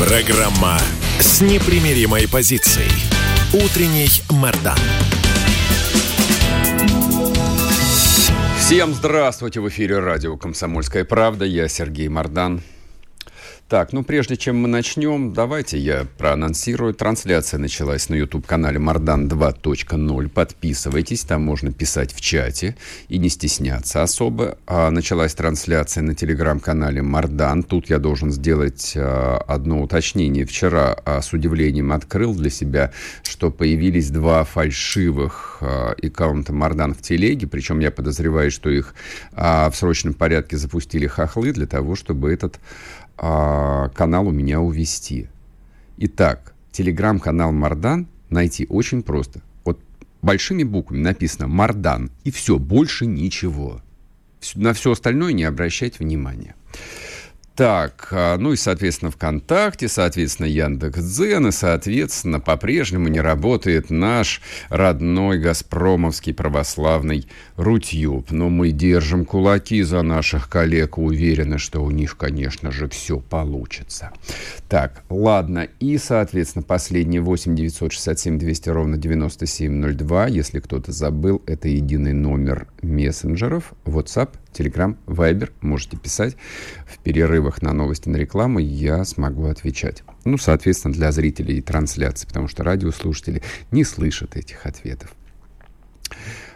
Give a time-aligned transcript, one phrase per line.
[0.00, 0.78] Программа
[1.18, 2.90] с непримиримой позицией.
[3.52, 4.78] Утренний Мордан.
[8.58, 9.60] Всем здравствуйте!
[9.60, 11.44] В эфире радио «Комсомольская правда».
[11.44, 12.62] Я Сергей Мордан.
[13.70, 16.92] Так, ну прежде чем мы начнем, давайте я проанонсирую.
[16.92, 20.28] Трансляция началась на YouTube-канале Мардан 2.0.
[20.28, 24.58] Подписывайтесь, там можно писать в чате и не стесняться особо.
[24.66, 27.62] А началась трансляция на телеграм-канале Мардан.
[27.62, 30.46] Тут я должен сделать а, одно уточнение.
[30.46, 32.90] Вчера а, с удивлением открыл для себя,
[33.22, 37.46] что появились два фальшивых а, аккаунта Мардан в телеге.
[37.46, 38.96] Причем я подозреваю, что их
[39.32, 42.58] а, в срочном порядке запустили хохлы для того, чтобы этот
[43.22, 45.28] а, канал у меня увести.
[45.98, 49.42] Итак, телеграм-канал Мардан найти очень просто.
[49.62, 49.78] Вот
[50.22, 53.82] большими буквами написано Мардан, и все, больше ничего.
[54.54, 56.54] На все остальное не обращать внимания.
[57.56, 65.38] Так, а, ну и, соответственно, ВКонтакте, соответственно, Яндекс.Дзен, и, соответственно, по-прежнему не работает наш родной
[65.38, 68.30] газпромовский православный Рутюб.
[68.30, 74.10] Но мы держим кулаки за наших коллег, уверены, что у них, конечно же, все получится.
[74.68, 82.14] Так, ладно, и, соответственно, последний 8 967 200 ровно 9702, если кто-то забыл, это единый
[82.14, 86.36] номер мессенджеров, WhatsApp, Telegram, Viber, можете писать
[86.86, 90.02] в перерывах на новости, на рекламу я смогу отвечать.
[90.24, 95.12] Ну, соответственно, для зрителей трансляции, потому что радиослушатели не слышат этих ответов.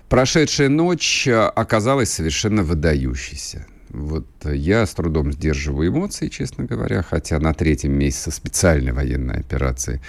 [0.08, 3.66] Прошедшая ночь э, оказалась совершенно выдающейся.
[3.88, 10.00] Вот я с трудом сдерживаю эмоции, честно говоря, хотя на третьем месяце специальной военной операции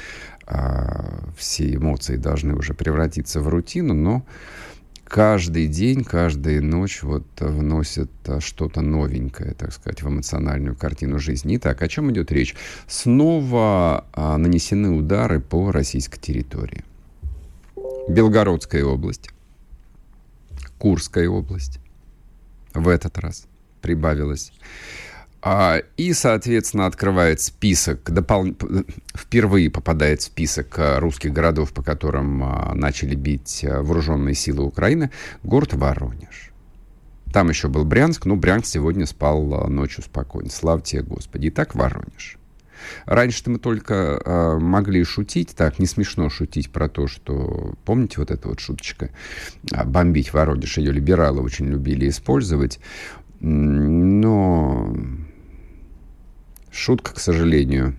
[0.47, 4.25] а, все эмоции должны уже превратиться в рутину, но
[5.06, 11.56] каждый день, каждая ночь вот вносит а, что-то новенькое, так сказать, в эмоциональную картину жизни.
[11.58, 12.56] Итак, о чем идет речь?
[12.88, 16.84] Снова а, нанесены удары по российской территории.
[18.10, 19.30] Белгородская область,
[20.78, 21.80] Курская область
[22.74, 23.48] в этот раз
[23.82, 24.52] прибавилась.
[25.47, 28.47] А, и, соответственно, открывает список, допол...
[29.13, 35.11] впервые попадает в список а, русских городов, по которым а, начали бить вооруженные силы Украины,
[35.44, 36.50] город Воронеж.
[37.31, 40.50] Там еще был Брянск, но Брянск сегодня спал ночью спокойно.
[40.50, 41.50] Слава тебе, Господи.
[41.50, 42.39] Итак, Воронеж.
[43.06, 48.31] Раньше-то мы только э, могли шутить, так, не смешно шутить про то, что, помните вот
[48.31, 49.12] эта вот шуточка,
[49.85, 52.79] бомбить Воронеж, ее либералы очень любили использовать,
[53.39, 54.95] но
[56.75, 57.96] шутка, к сожалению,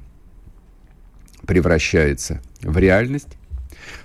[1.47, 3.37] превращается в реальность.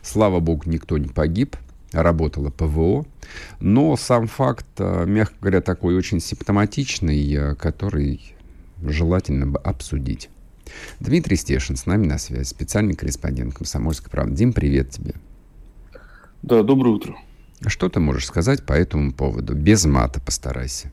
[0.02, 1.56] Слава богу, никто не погиб,
[1.92, 3.06] работало ПВО.
[3.60, 8.36] Но сам факт, э, мягко говоря, такой очень симптоматичный, э, который
[8.82, 10.30] желательно бы обсудить.
[11.00, 14.36] Дмитрий Стешин с нами на связи, специальный корреспондент «Комсомольской правды».
[14.36, 15.16] Дим, привет тебе.
[16.42, 17.16] Да, доброе утро.
[17.68, 19.54] Что ты можешь сказать по этому поводу?
[19.54, 20.92] Без мата постарайся.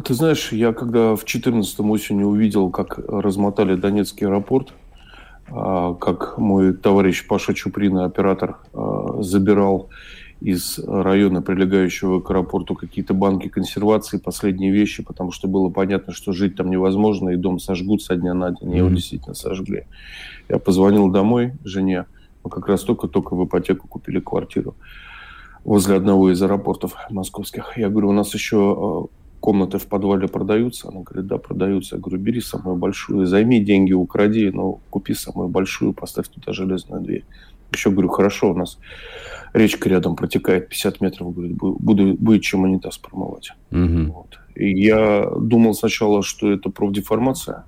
[0.00, 4.72] Ты знаешь, я когда в 2014 осенью увидел, как размотали Донецкий аэропорт,
[5.50, 9.90] а, как мой товарищ Паша Чуприн, оператор, а, забирал
[10.40, 16.32] из района, прилегающего к аэропорту, какие-то банки консервации, последние вещи, потому что было понятно, что
[16.32, 18.74] жить там невозможно, и дом сожгут со дня на день.
[18.74, 19.84] Его действительно сожгли.
[20.48, 22.06] Я позвонил домой жене,
[22.42, 24.74] мы как раз только-только в ипотеку купили квартиру
[25.64, 27.76] возле одного из аэропортов московских.
[27.76, 30.88] Я говорю, у нас еще а, комнаты в подвале продаются?
[30.88, 31.96] Она говорит, да, продаются.
[31.96, 37.02] Я говорю, бери самую большую, займи деньги, укради, но купи самую большую, поставь туда железную
[37.02, 37.24] дверь.
[37.72, 38.78] Еще говорю, хорошо, у нас
[39.52, 43.52] речка рядом протекает 50 метров, говорит, буду, будет чем унитаз промывать.
[43.70, 44.12] Угу.
[44.12, 44.38] Вот.
[44.54, 47.64] И я думал сначала, что это профдеформация,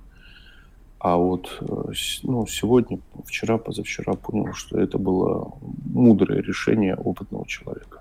[1.00, 5.52] а вот э, ну, сегодня, вчера, позавчера понял, что это было
[5.92, 8.00] мудрое решение опытного человека.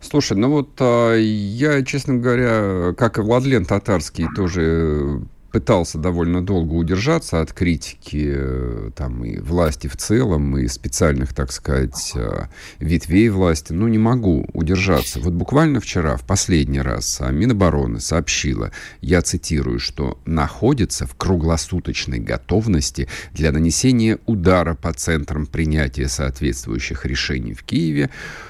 [0.00, 5.20] Слушай, ну вот а, я, честно говоря, как и Владлен Татарский, тоже
[5.52, 11.52] пытался довольно долго удержаться от критики э, там, и власти в целом, и специальных, так
[11.52, 12.46] сказать, э,
[12.78, 13.72] ветвей власти.
[13.72, 15.20] Но не могу удержаться.
[15.20, 22.18] Вот буквально вчера, в последний раз, а, Минобороны сообщила, я цитирую, что находится в круглосуточной
[22.18, 28.47] готовности для нанесения удара по центрам принятия соответствующих решений в Киеве, а,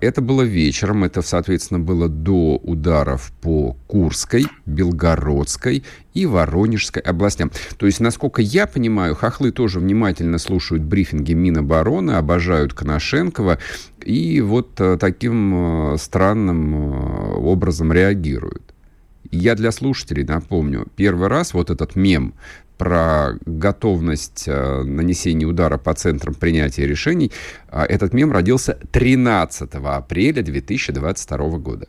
[0.00, 7.52] это было вечером, это, соответственно, было до ударов по Курской, Белгородской и Воронежской областям.
[7.76, 13.58] То есть, насколько я понимаю, хохлы тоже внимательно слушают брифинги Минобороны, обожают Коношенкова
[14.04, 18.74] и вот э, таким э, странным э, образом реагируют.
[19.30, 22.34] Я для слушателей напомню, первый раз вот этот мем
[22.80, 27.30] про готовность э, нанесения удара по центрам принятия решений,
[27.70, 31.88] э, этот мем родился 13 апреля 2022 года.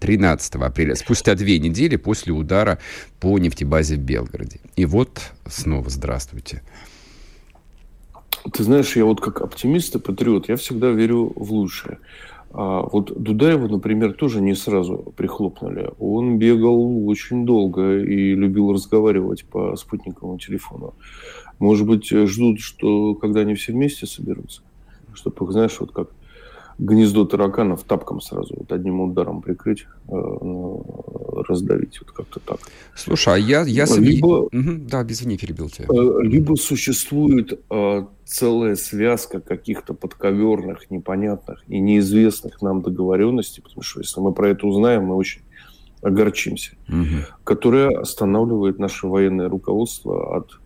[0.00, 2.78] 13 апреля, спустя две недели после удара
[3.20, 4.60] по нефтебазе в Белгороде.
[4.76, 6.62] И вот снова здравствуйте.
[8.50, 11.98] Ты знаешь, я вот как оптимист и патриот, я всегда верю в лучшее.
[12.50, 15.90] А вот Дудаева, например, тоже не сразу прихлопнули.
[15.98, 20.94] Он бегал очень долго и любил разговаривать по спутниковому телефону.
[21.58, 24.62] Может быть, ждут, что когда они все вместе соберутся,
[25.12, 26.08] чтобы, знаешь, вот как
[26.78, 30.84] гнездо тараканов тапком сразу вот одним ударом прикрыть, э, ну,
[31.48, 32.60] раздавить, вот как-то так.
[32.94, 33.62] Слушай, а я...
[33.62, 34.50] я либо, угу,
[34.88, 35.86] да, без вини перебил тебя.
[35.90, 44.00] Э, либо существует э, целая связка каких-то подковерных, непонятных и неизвестных нам договоренностей, потому что
[44.00, 45.42] если мы про это узнаем, мы очень
[46.00, 47.24] огорчимся, угу.
[47.42, 50.60] которая останавливает наше военное руководство от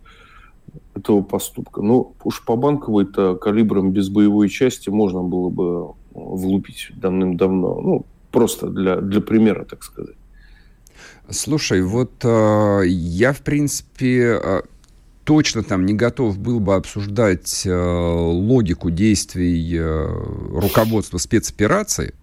[0.94, 1.80] этого поступка.
[1.80, 7.80] Ну, уж по банковой-то калибром без боевой части можно было бы влупить давным-давно.
[7.80, 10.16] Ну, просто для, для примера, так сказать.
[11.30, 14.62] Слушай, вот э, я, в принципе, э,
[15.24, 20.06] точно там не готов был бы обсуждать э, логику действий э,
[20.52, 22.14] руководства спецоперации,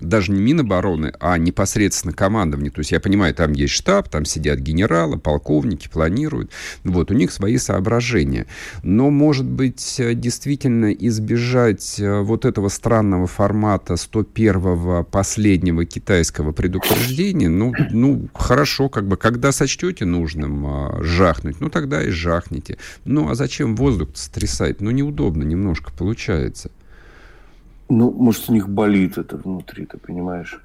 [0.00, 2.70] даже не Минобороны, а непосредственно командование.
[2.70, 6.50] То есть я понимаю, там есть штаб, там сидят генералы, полковники, планируют.
[6.84, 8.46] Вот, у них свои соображения.
[8.82, 17.72] Но, может быть, действительно избежать э, вот этого странного формата 101-го последнего китайского предупреждения, ну,
[17.90, 22.78] ну, хорошо, как бы, когда сочтете нужным а, жахнуть, ну, тогда и жахните.
[23.04, 24.80] Ну, а зачем воздух стрясать?
[24.80, 26.70] Ну, неудобно немножко получается.
[27.88, 30.60] Ну, может, у них болит это внутри, ты понимаешь?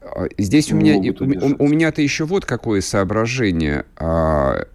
[0.00, 3.86] А, здесь у меня, у, у меня-то еще вот какое соображение.
[3.96, 4.66] А,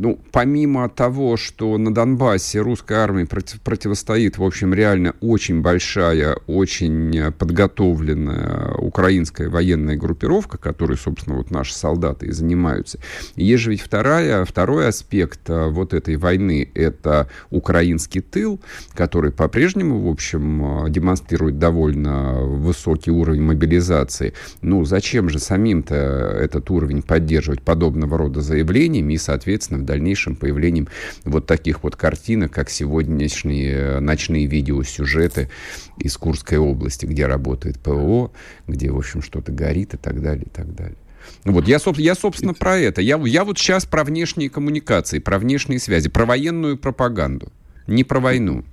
[0.00, 6.36] ну, помимо того, что на Донбассе русской армии против, противостоит, в общем, реально очень большая,
[6.46, 13.00] очень подготовленная украинская военная группировка, которой, собственно, вот наши солдаты и занимаются.
[13.34, 18.60] Есть же ведь вторая, второй аспект а, вот этой войны– это украинский тыл,
[18.94, 24.32] который по-прежнему, в общем, а, демонстрирует довольно высокий уровень мобилизации.
[24.62, 30.88] Ну, зачем же самим-то этот уровень поддерживать подобного рода заявлениями и, соответственно, дальнейшим появлением
[31.24, 35.50] вот таких вот картинок, как сегодняшние э, ночные видеосюжеты
[35.96, 38.30] из Курской области, где работает ПО,
[38.66, 40.96] где, в общем, что-то горит и так далее, и так далее.
[41.44, 43.00] Ну вот, я, я, собственно, про это.
[43.00, 47.50] Я, я вот сейчас про внешние коммуникации, про внешние связи, про военную пропаганду,
[47.86, 48.64] не про войну.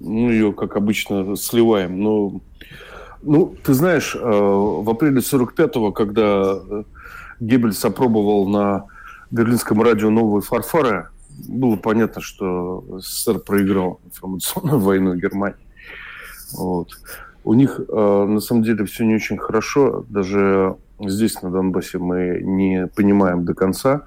[0.00, 2.00] Ну, ее, как обычно, сливаем.
[2.00, 2.40] Но,
[3.22, 6.82] ну, ты знаешь, э, в апреле 45-го, когда э,
[7.40, 8.86] Геббельс опробовал на
[9.30, 11.08] берлинском радио «Новые фарфары»
[11.48, 15.66] было понятно, что СССР проиграл информационную войну Германии.
[16.52, 16.90] Вот.
[17.44, 20.04] У них, э, на самом деле, все не очень хорошо.
[20.08, 24.02] Даже здесь, на Донбассе, мы не понимаем до конца,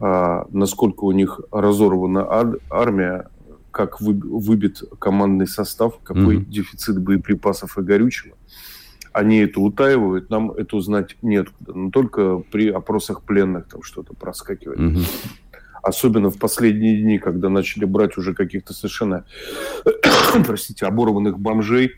[0.00, 3.28] э, насколько у них разорвана ад- армия,
[3.70, 6.44] как вы- выбит командный состав, какой mm-hmm.
[6.46, 8.34] дефицит боеприпасов и горючего
[9.16, 11.72] они это утаивают, нам это узнать неоткуда.
[11.72, 14.78] Но только при опросах пленных там что-то проскакивает.
[14.78, 15.00] Угу.
[15.82, 19.24] Особенно в последние дни, когда начали брать уже каких-то совершенно,
[20.46, 21.92] простите, оборванных бомжей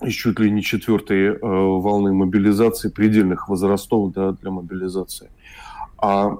[0.00, 5.30] из чуть ли не четвертой э, волны мобилизации, предельных возрастов да, для мобилизации.
[5.98, 6.38] А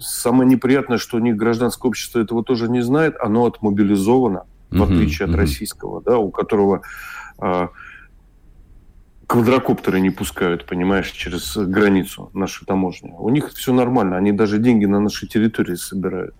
[0.00, 5.28] самое неприятное, что у них гражданское общество этого тоже не знает, оно отмобилизовано, в отличие
[5.28, 6.82] от российского, да, у которого
[7.40, 7.68] э,
[9.34, 13.16] квадрокоптеры не пускают, понимаешь, через границу нашу таможню.
[13.18, 16.34] У них все нормально, они даже деньги на нашей территории собирают.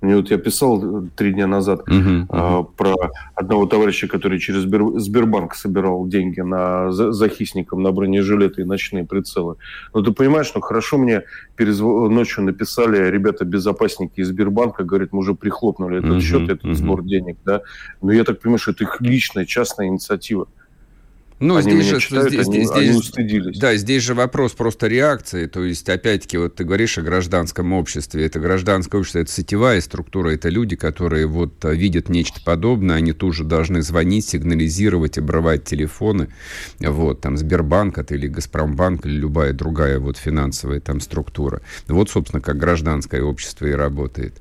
[0.00, 2.68] Мне вот я писал э, три дня назад uh-huh, uh-huh.
[2.76, 2.94] про
[3.34, 9.04] одного товарища, который через Сбер, Сбербанк собирал деньги на за, захисникам на бронежилеты и ночные
[9.04, 9.56] прицелы.
[9.92, 11.24] Но ты понимаешь, ну хорошо мне
[11.56, 11.80] перез...
[11.80, 16.74] ночью написали ребята-безопасники из Сбербанка, говорят, мы уже прихлопнули этот uh-huh, счет, этот uh-huh.
[16.74, 17.62] сбор денег, да.
[18.00, 20.46] Но я так понимаю, что это их личная частная инициатива.
[21.40, 23.58] Ну, они здесь же, читают, здесь, они, здесь, они устыдились.
[23.58, 25.46] Да, здесь же вопрос просто реакции.
[25.46, 28.26] То есть, опять-таки, вот ты говоришь о гражданском обществе.
[28.26, 33.12] Это гражданское общество, это сетевая структура, это люди, которые вот а, видят нечто подобное, они
[33.12, 36.28] тоже должны звонить, сигнализировать, обрывать телефоны.
[36.80, 41.62] Вот, там, Сбербанк это или Газпромбанк, или любая другая вот финансовая там структура.
[41.86, 44.34] Вот, собственно, как гражданское общество и работает.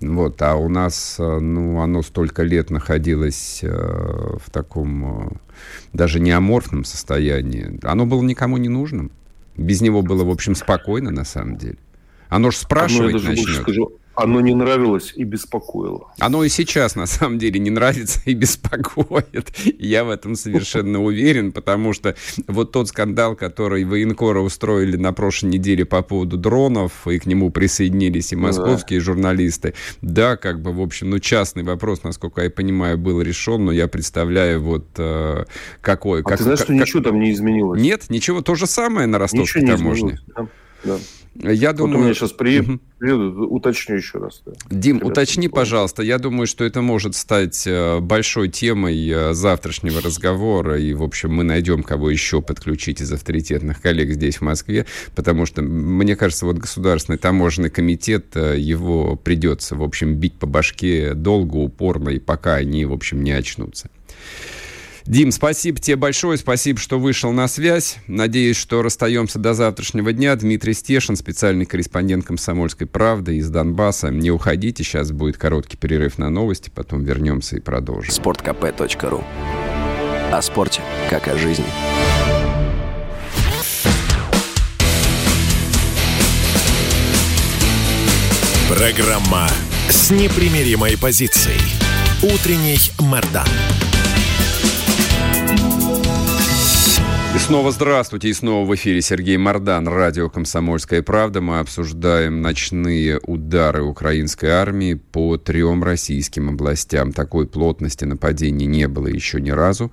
[0.00, 5.38] Вот, а у нас, а, ну, оно столько лет находилось э, в таком
[5.92, 9.12] даже не аморфном состоянии, оно было никому не нужным.
[9.56, 11.78] Без него было, в общем, спокойно на самом деле.
[12.28, 13.62] Оно же спрашивать Оно, начнет.
[13.62, 16.12] Скажу, оно не нравилось и беспокоило.
[16.18, 19.52] Оно и сейчас, на самом деле, не нравится и беспокоит.
[19.78, 22.16] Я в этом совершенно уверен, потому что
[22.48, 27.50] вот тот скандал, который военкоры устроили на прошлой неделе по поводу дронов, и к нему
[27.50, 29.04] присоединились и московские да.
[29.04, 33.72] журналисты, да, как бы, в общем, ну, частный вопрос, насколько я понимаю, был решен, но
[33.72, 35.44] я представляю вот э,
[35.82, 36.20] какой...
[36.20, 37.80] А как, ты знаешь, как, что ничего там не изменилось?
[37.80, 40.18] Нет, ничего, то же самое на ростовской таможне.
[40.34, 40.48] Да.
[40.84, 40.98] Да.
[41.42, 41.98] Я вот думаю...
[41.98, 43.44] у меня сейчас приедут, угу.
[43.56, 44.42] уточню еще раз.
[44.44, 44.52] Да.
[44.70, 46.02] Дим, Когда уточни, пожалуйста.
[46.02, 50.80] Я думаю, что это может стать э, большой темой э, завтрашнего разговора.
[50.80, 54.86] И, в общем, мы найдем, кого еще подключить из авторитетных коллег здесь, в Москве.
[55.14, 60.46] Потому что, мне кажется, вот Государственный таможенный комитет, э, его придется, в общем, бить по
[60.46, 63.90] башке долго, упорно, и пока они, в общем, не очнутся.
[65.06, 67.98] Дим, спасибо тебе большое, спасибо, что вышел на связь.
[68.08, 70.34] Надеюсь, что расстаемся до завтрашнего дня.
[70.34, 74.08] Дмитрий Стешин, специальный корреспондент «Комсомольской правды» из Донбасса.
[74.08, 78.12] Не уходите, сейчас будет короткий перерыв на новости, потом вернемся и продолжим.
[78.12, 79.22] Спорткп.ру
[80.32, 81.64] О спорте, как о жизни.
[88.68, 89.48] Программа
[89.88, 91.60] с непримиримой позицией.
[92.22, 93.46] Утренний Мордан.
[97.36, 101.42] И снова здравствуйте, и снова в эфире Сергей Мордан, радио «Комсомольская правда».
[101.42, 107.12] Мы обсуждаем ночные удары украинской армии по трем российским областям.
[107.12, 109.92] Такой плотности нападений не было еще ни разу.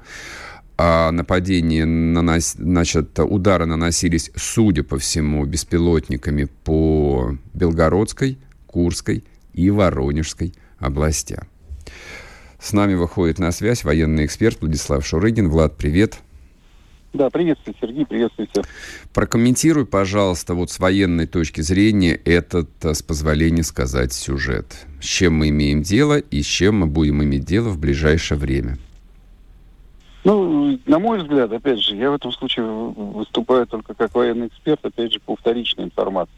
[0.77, 2.53] А нападения, нанос...
[2.53, 11.49] значит, удары наносились, судя по всему, беспилотниками по Белгородской, Курской и Воронежской областям.
[12.57, 15.49] С нами выходит на связь военный эксперт Владислав Шурыгин.
[15.49, 16.19] Влад, привет.
[17.13, 18.65] Да, приветствую, Сергей, приветствую всех.
[19.13, 24.87] Прокомментируй, пожалуйста, вот с военной точки зрения этот, э, с позволения сказать, сюжет.
[24.99, 28.79] С чем мы имеем дело и с чем мы будем иметь дело в ближайшее время?
[30.23, 34.83] Ну, на мой взгляд, опять же, я в этом случае выступаю только как военный эксперт,
[34.83, 36.33] опять же, по вторичной информации.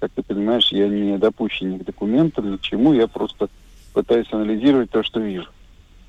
[0.00, 3.48] Как ты понимаешь, я не допущен ни к документам, ни к чему, я просто
[3.94, 5.48] пытаюсь анализировать то, что вижу.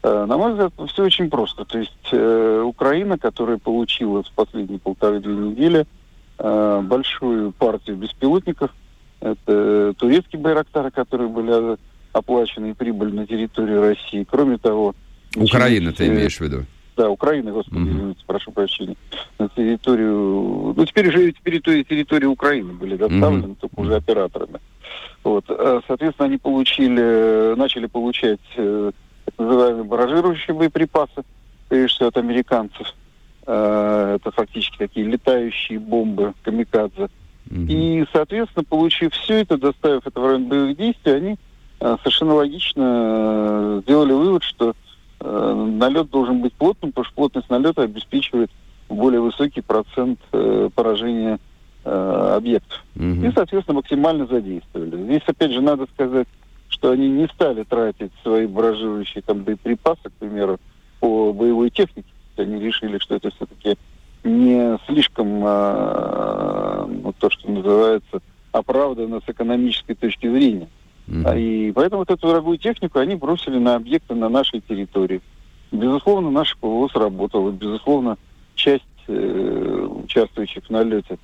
[0.03, 1.65] Э, на мой взгляд, все очень просто.
[1.65, 5.86] То есть э, Украина, которая получила в последние полторы-две недели
[6.39, 8.72] э, большую партию беспилотников,
[9.20, 11.77] это турецкие байрактары, которые были
[12.13, 14.25] оплачены и прибыли на территорию России.
[14.29, 14.96] Кроме того...
[15.36, 16.65] Украина ты имеешь в виду?
[16.98, 17.89] Да, Украина, господи, угу.
[17.89, 18.96] извините, прошу прощения.
[19.38, 20.74] На территорию...
[20.75, 23.58] Ну, теперь уже территории, территории Украины были доставлены, угу.
[23.62, 24.60] только уже операторами.
[25.24, 25.46] Вот.
[25.88, 28.39] Соответственно, они получили, начали получать
[29.42, 31.24] называемые баражирующие боеприпасы,
[31.70, 32.94] прежде всего от американцев.
[33.48, 37.10] Э, это фактически такие летающие бомбы камикадзе.
[37.50, 37.68] Mm-hmm.
[37.68, 41.40] И, соответственно, получив все это, доставив это в район боевых действий, они
[41.80, 44.76] э, совершенно логично э, сделали вывод, что
[45.24, 48.50] налет должен быть плотным, потому что плотность налета обеспечивает
[48.90, 50.20] более высокий процент
[50.74, 51.38] поражения
[51.84, 52.84] объектов.
[52.96, 55.04] И, соответственно, максимально задействовали.
[55.04, 56.28] Здесь, опять же, надо сказать,
[56.82, 60.60] что они не стали тратить свои баражирующие там боеприпасы, к примеру,
[61.00, 62.10] по боевой технике.
[62.38, 63.78] Они решили, что это все-таки
[64.24, 68.20] не слишком а, ну, то, что называется,
[68.52, 70.70] оправданно с экономической точки зрения.
[71.08, 71.40] Mm-hmm.
[71.40, 75.22] И поэтому вот эту дорогую технику они бросили на объекты на нашей территории.
[75.72, 77.52] Безусловно, наша ПВО сработала.
[77.52, 78.18] Безусловно,
[78.56, 81.20] часть э, участвующих в налете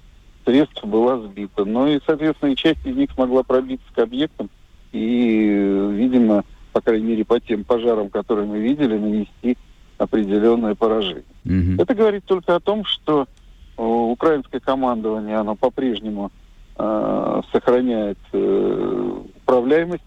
[0.46, 1.66] средств была сбита.
[1.66, 4.52] Но и, соответственно, и часть из них смогла пробиться к объектам
[4.92, 9.58] и, видимо, по крайней мере, по тем пожарам, которые мы видели, нанести
[9.98, 11.24] определенное поражение.
[11.46, 11.82] Mm-hmm.
[11.82, 13.28] Это говорит только о том, что
[13.78, 16.32] э, украинское командование, оно по-прежнему
[16.78, 20.04] э, сохраняет э, управляемость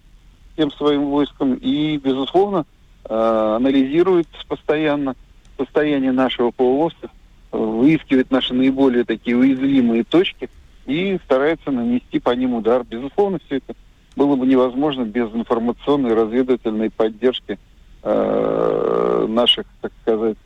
[0.54, 2.66] всем своим войскам и, безусловно,
[3.04, 5.16] э, анализирует постоянно
[5.58, 7.12] состояние нашего полуострова,
[7.50, 10.48] выискивает наши наиболее такие уязвимые точки
[10.86, 12.84] и старается нанести по ним удар.
[12.84, 13.74] Безусловно, все это
[14.16, 17.58] было бы невозможно без информационной разведывательной поддержки
[18.02, 20.36] э, наших, так сказать,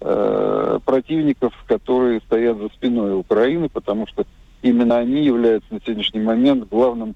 [0.00, 4.24] э, противников, которые стоят за спиной Украины, потому что
[4.62, 7.14] именно они являются на сегодняшний момент главным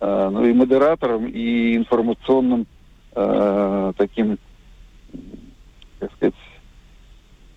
[0.00, 2.66] э, ну, и модератором, и информационным
[3.14, 4.38] э, таким,
[5.98, 6.34] как сказать,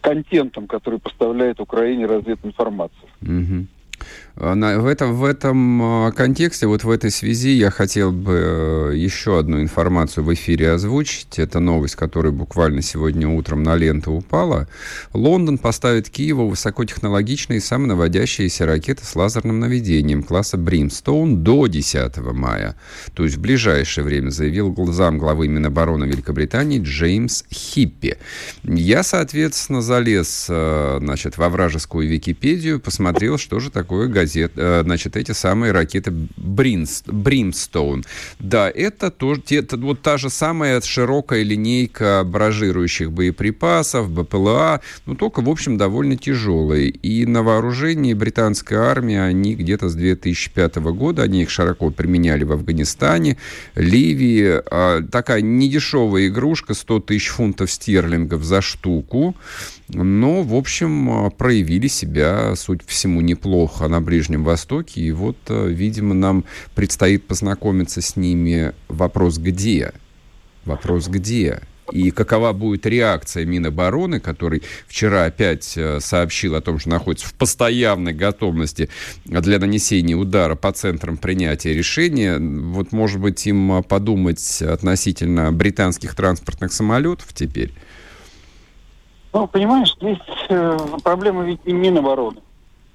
[0.02, 3.10] контентом, который поставляет Украине развединформацию.
[3.22, 3.66] Mm-hmm.
[4.36, 8.96] А, в этом, в этом а, контексте, вот в этой связи я хотел бы э,
[8.96, 11.38] еще одну информацию в эфире озвучить.
[11.38, 14.68] Это новость, которая буквально сегодня утром на ленту упала.
[15.14, 22.76] Лондон поставит Киеву высокотехнологичные самонаводящиеся ракеты с лазерным наведением класса Brimstone до 10 мая.
[23.14, 28.18] То есть в ближайшее время, заявил зам главы Минобороны Великобритании Джеймс Хиппи.
[28.64, 35.18] Я, соответственно, залез э, значит, во вражескую Википедию, посмотрел, что же такое газет, э, значит,
[35.18, 38.04] эти самые ракеты Бринст, Бримстоун.
[38.40, 45.42] Да, это тоже, это вот та же самая широкая линейка баражирующих боеприпасов, БПЛА, ну, только,
[45.42, 46.90] в общем, довольно тяжелые.
[46.90, 52.52] И на вооружении британской армии они где-то с 2005 года, они их широко применяли в
[52.52, 53.38] Афганистане,
[53.76, 54.62] Ливии.
[54.72, 59.36] А, такая недешевая игрушка, 100 тысяч фунтов стерлингов за штуку.
[59.94, 65.02] Но, в общем, проявили себя, суть всему, неплохо на Ближнем Востоке.
[65.02, 66.46] И вот, э, видимо, нам
[66.76, 68.74] предстоит познакомиться с ними.
[68.88, 69.92] Вопрос где?
[70.64, 71.62] Вопрос где?
[71.92, 77.34] И какова будет реакция Минобороны, который вчера опять э, сообщил о том, что находится в
[77.34, 78.88] постоянной готовности
[79.26, 82.40] для нанесения удара по центрам принятия решения.
[82.40, 87.74] Вот, может быть, им подумать относительно британских транспортных самолетов теперь?
[89.34, 90.18] Ну, понимаешь, здесь
[90.50, 92.42] э, проблема ведь не Минобороны.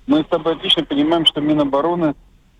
[0.07, 2.15] Мы с тобой отлично понимаем, что Минобороны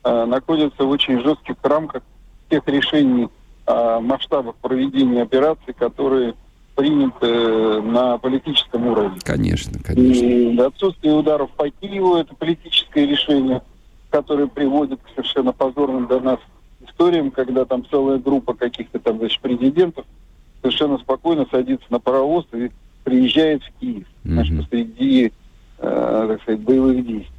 [0.05, 2.03] э, находится в очень жестких рамках
[2.49, 3.29] тех решений
[3.67, 6.35] о масштабах проведения операций, которые
[6.75, 9.19] приняты э, на политическом уровне.
[9.23, 10.25] Конечно, конечно.
[10.25, 13.63] И отсутствие ударов по Киеву– это политическое решение,
[14.11, 16.39] которое приводит к совершенно позорным для нас
[16.87, 20.05] историям, когда там целая группа каких-то там, значит, президентов
[20.63, 22.71] совершенно спокойно садится на паровоз и
[23.07, 24.33] приезжает в Киев, mm-hmm.
[24.33, 25.33] значит, посреди,
[25.79, 27.31] э, так сказать, боевых действий.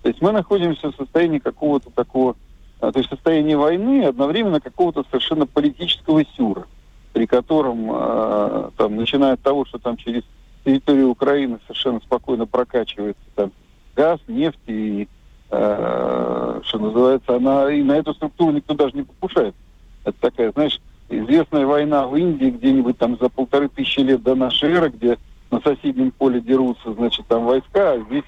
[0.00, 2.36] То есть мы находимся в состоянии какого-то такого,
[2.80, 6.66] а, то есть состоянии войны, одновременно какого-то совершенно политического сюра,
[7.12, 10.22] при котором, э, там, начиная от того, что там через
[10.64, 13.52] территорию Украины совершенно спокойно прокачивается там
[13.94, 15.06] газ, нефть и,
[15.50, 19.54] э, что называется, она и на эту структуру никто даже не покушает.
[20.02, 20.80] Это такая, знаешь,
[21.10, 25.18] известная война в Индии где-нибудь там за полторы тысячи лет до нашей эры, где
[25.50, 28.24] на соседнем поле дерутся, значит, там войска, а здесь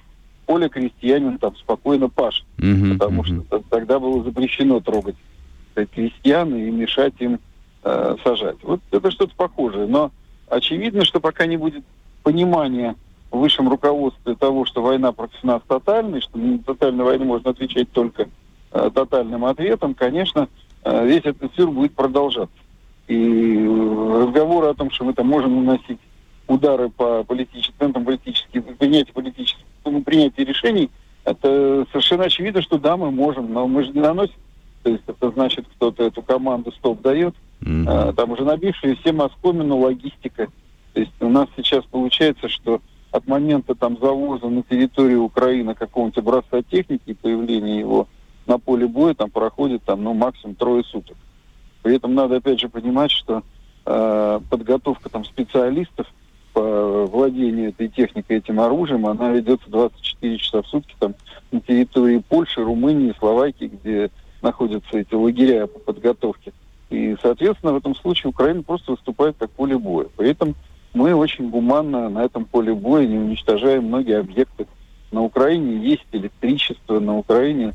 [0.46, 3.46] поле крестьянин там спокойно пашет, mm-hmm, потому mm-hmm.
[3.46, 5.16] что тогда было запрещено трогать
[5.74, 7.38] крестьян и мешать им
[7.84, 8.56] э, сажать.
[8.62, 9.86] Вот это что-то похожее.
[9.86, 10.10] Но
[10.48, 11.84] очевидно, что пока не будет
[12.22, 12.96] понимания
[13.30, 17.90] в высшем руководстве того, что война против нас тотальная, что на тотальную войну можно отвечать
[17.92, 18.28] только
[18.72, 20.48] э, тотальным ответом, конечно,
[20.84, 22.54] э, весь этот сюр будет продолжаться.
[23.12, 23.58] И
[24.22, 25.98] разговоры о том, что мы там можем наносить
[26.46, 30.90] удары по политическим, центрам политических, принятие политических, ну, принятие решений,
[31.24, 34.34] это совершенно очевидно, что да, мы можем, но мы же не наносим.
[34.82, 37.34] То есть это значит, кто-то эту команду стоп дает.
[37.60, 37.84] Mm-hmm.
[37.86, 40.48] А, там уже набившие все оскомину логистика.
[40.94, 46.18] То есть у нас сейчас получается, что от момента там завоза на территорию Украины какого-нибудь
[46.18, 48.08] образца техники и появления его
[48.46, 51.16] на поле боя там проходит там, ну, максимум трое суток.
[51.82, 53.42] При этом надо опять же понимать, что
[53.86, 56.06] э, подготовка там специалистов–
[56.52, 61.14] по владению этой техникой, этим оружием, она ведется 24 часа в сутки там
[61.50, 64.10] на территории Польши, Румынии, Словакии, где
[64.42, 66.52] находятся эти лагеря по подготовке.
[66.90, 70.08] И, соответственно, в этом случае Украина просто выступает как поле боя.
[70.16, 70.54] При этом
[70.92, 74.66] мы очень гуманно на этом поле боя не уничтожаем многие объекты.
[75.10, 77.72] На Украине есть электричество, на Украине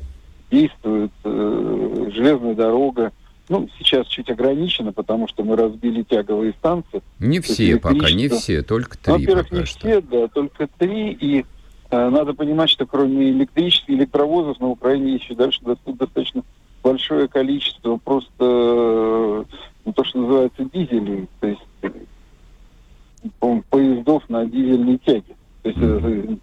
[0.50, 3.12] действует э, железная дорога,
[3.48, 7.02] ну, сейчас чуть ограничено, потому что мы разбили тяговые станции.
[7.18, 9.78] Не все пока, не все, только три Во-первых, не что.
[9.78, 11.12] все, да, только три.
[11.12, 11.44] И
[11.90, 16.42] э, надо понимать, что кроме электрических электровозов на Украине еще дальше достаточно
[16.82, 19.44] большое количество просто, э,
[19.84, 21.28] ну, то, что называется, дизелей.
[21.40, 21.62] То есть
[23.70, 25.36] поездов на дизельной тяге.
[25.62, 26.40] То есть mm-hmm.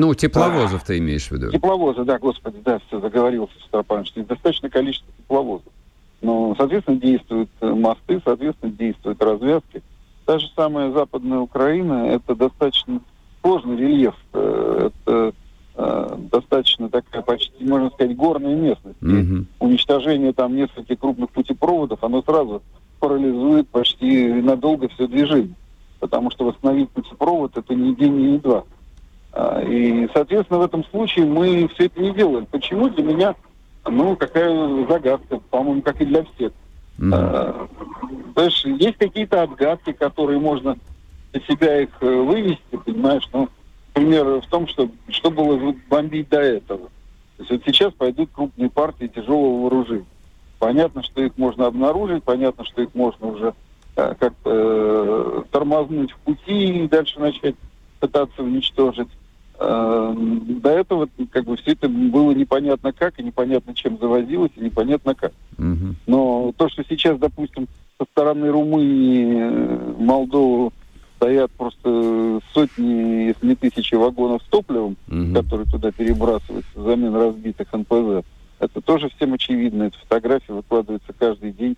[0.00, 1.50] А Ну, тепловозов ты имеешь в виду?
[1.50, 5.72] Тепловозы, да, господи, да, все, заговорился Стропан, что достаточно количество тепловозов.
[6.22, 9.82] Но, соответственно, действуют э, мосты, соответственно, действуют развязки.
[10.26, 13.00] Та же самая Западная Украина, это достаточно
[13.42, 14.14] сложный рельеф.
[14.32, 15.32] Э, это
[15.76, 18.98] э, достаточно такая почти, можно сказать, горная местность.
[19.00, 19.44] Mm-hmm.
[19.60, 22.62] уничтожение там нескольких крупных путепроводов, оно сразу
[23.00, 25.54] парализует почти надолго все движение.
[26.00, 28.64] Потому что восстановить путепровод это не день, не два.
[29.40, 32.44] А, и, соответственно, в этом случае мы все это не делаем.
[32.44, 33.34] Почему для меня,
[33.86, 36.52] ну, какая загадка, по-моему, как и для всех.
[36.98, 37.70] Mm-hmm.
[38.34, 40.76] Знаешь, есть какие-то отгадки, которые можно
[41.32, 43.48] для себя их э, вывести, понимаешь, ну,
[43.94, 46.90] пример в том, что что было бомбить до этого.
[47.38, 50.04] То есть вот сейчас пойдут крупные партии тяжелого вооружения.
[50.58, 53.54] Понятно, что их можно обнаружить, понятно, что их можно уже
[53.96, 57.54] э, как-то э, тормознуть в пути и дальше начать
[58.00, 59.08] пытаться уничтожить.
[59.62, 64.64] Э, до этого как бы все это было непонятно как, и непонятно чем завозилось, и
[64.64, 65.32] непонятно как.
[65.58, 65.94] Угу.
[66.06, 67.68] Но то, что сейчас, допустим,
[67.98, 70.70] со стороны Румынии, э, Молдовы
[71.16, 75.34] стоят просто сотни, если не тысячи вагонов с топливом, угу.
[75.34, 78.24] которые туда перебрасываются взамен разбитых НПЗ,
[78.60, 79.84] это тоже всем очевидно.
[79.84, 81.76] Эта фотография выкладывается каждый день.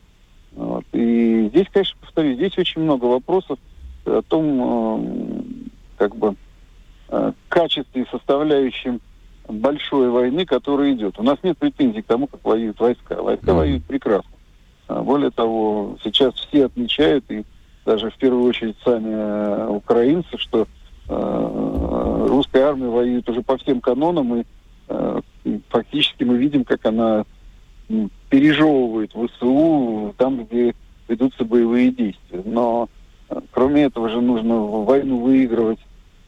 [0.52, 0.84] Вот.
[0.92, 3.58] И здесь, конечно, повторюсь, здесь очень много вопросов
[4.04, 5.42] о том, э,
[5.96, 6.36] как бы,
[7.48, 9.00] качестве и составляющем
[9.48, 11.18] большой войны, которая идет.
[11.18, 13.22] У нас нет претензий к тому, как воюют войска.
[13.22, 14.30] Войска mm воюют прекрасно.
[14.88, 17.44] А более того, сейчас все отмечают, и
[17.84, 20.66] даже в первую очередь сами э, украинцы, что
[21.08, 24.44] э, русская армия воюет уже по всем канонам, и
[24.88, 25.20] э,
[25.68, 27.24] фактически мы видим, как она
[28.28, 30.74] пережевывает ВСУ там, где
[31.08, 32.42] ведутся боевые действия.
[32.44, 32.88] Но
[33.28, 35.80] э, кроме этого же нужно войну выигрывать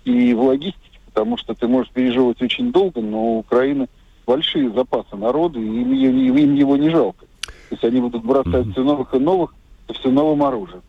[0.04, 3.88] и в логистике, потому что ты можешь переживать очень долго, но у Украины
[4.26, 7.26] большие запасы народа, и им, им его не жалко.
[7.42, 8.72] То есть они будут бросать mm-hmm.
[8.72, 9.54] все новых и новых,
[9.92, 10.82] все новым оружием.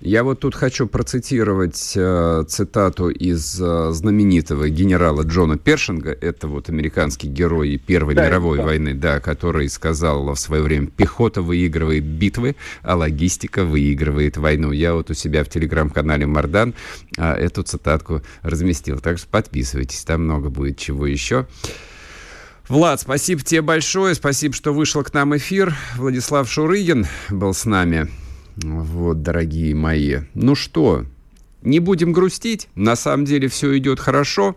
[0.00, 6.68] Я вот тут хочу процитировать э, цитату из э, знаменитого генерала Джона Першинга, это вот
[6.68, 8.64] американский герой Первой да, мировой да.
[8.64, 14.72] войны, да, который сказал в свое время, пехота выигрывает битвы, а логистика выигрывает войну.
[14.72, 16.74] Я вот у себя в телеграм-канале Мардан
[17.16, 21.46] э, эту цитатку разместил, так что подписывайтесь, там много будет чего еще.
[22.68, 25.74] Влад, спасибо тебе большое, спасибо, что вышел к нам эфир.
[25.96, 28.10] Владислав Шурыгин был с нами.
[28.56, 30.18] Вот, дорогие мои.
[30.34, 31.04] Ну что,
[31.62, 32.68] не будем грустить.
[32.74, 34.56] На самом деле все идет хорошо.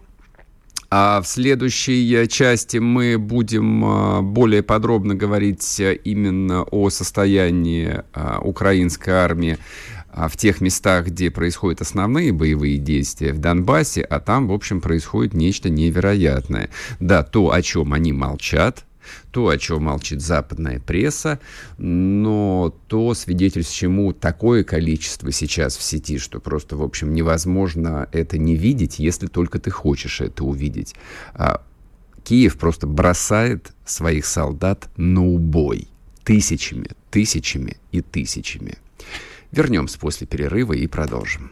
[0.90, 8.04] А в следующей части мы будем а, более подробно говорить именно о состоянии
[8.42, 9.58] украинской армии
[10.18, 14.82] а, в тех местах, где происходят основные боевые действия в Донбассе, а там, в общем,
[14.82, 16.72] происходит нечто невероятное.
[17.00, 18.84] Да, то, о чем они молчат,
[19.38, 21.40] то, о чем молчит западная пресса,
[21.78, 28.40] но то, свидетельств чему такое количество сейчас в сети, что просто, в общем, невозможно это
[28.40, 30.96] не видеть, если только ты хочешь это увидеть.
[31.36, 31.62] А
[32.24, 35.88] Киев просто бросает своих солдат на убой
[36.24, 38.80] тысячами, тысячами и тысячами.
[39.52, 41.52] Вернемся после перерыва и продолжим.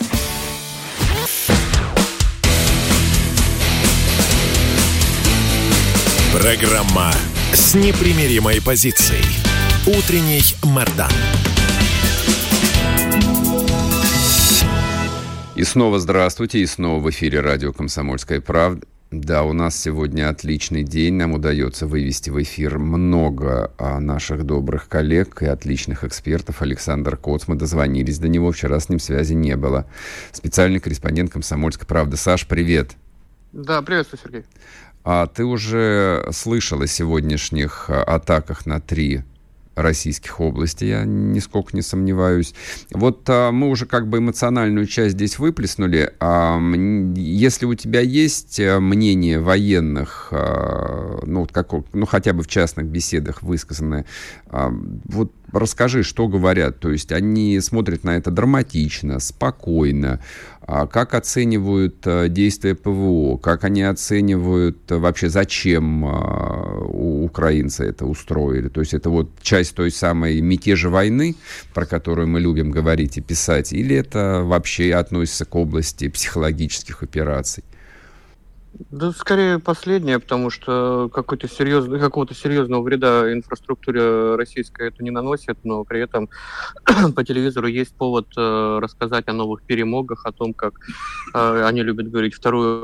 [6.41, 7.11] Программа
[7.53, 9.23] с непримиримой позицией.
[9.85, 11.11] Утренний Мордан.
[15.55, 18.87] И снова здравствуйте, и снова в эфире радио «Комсомольская правда».
[19.11, 21.13] Да, у нас сегодня отличный день.
[21.13, 26.63] Нам удается вывести в эфир много а, наших добрых коллег и отличных экспертов.
[26.63, 28.51] Александр Коц, мы дозвонились до него.
[28.51, 29.85] Вчера с ним связи не было.
[30.31, 32.17] Специальный корреспондент «Комсомольской правды».
[32.17, 32.95] Саш, привет.
[33.51, 34.45] Да, приветствую, Сергей.
[35.03, 39.23] А ты уже слышал о сегодняшних а, атаках на три
[39.75, 42.53] российских областей, я нисколько не сомневаюсь.
[42.91, 46.13] Вот а, мы уже как бы эмоциональную часть здесь выплеснули.
[46.19, 46.59] А,
[47.15, 52.47] если у тебя есть э, мнение военных, а, ну, вот как, ну, хотя бы в
[52.47, 54.05] частных беседах высказанное,
[54.47, 54.71] а,
[55.05, 56.79] вот расскажи, что говорят.
[56.79, 60.19] То есть они смотрят на это драматично, спокойно.
[60.61, 63.37] А как оценивают а, действия ПВО?
[63.37, 66.03] Как они оценивают а, вообще, зачем
[67.23, 68.69] украинцы это устроили?
[68.69, 71.35] То есть это вот часть той самой мятежи войны,
[71.73, 77.63] про которую мы любим говорить и писать, или это вообще относится к области психологических операций?
[78.73, 85.57] Да, скорее последнее, потому что какой-то серьезный, какого-то серьезного вреда инфраструктуре российской это не наносит,
[85.63, 86.29] но при этом
[87.15, 90.73] по телевизору есть повод э, рассказать о новых перемогах, о том, как
[91.33, 92.81] э, они любят говорить вторую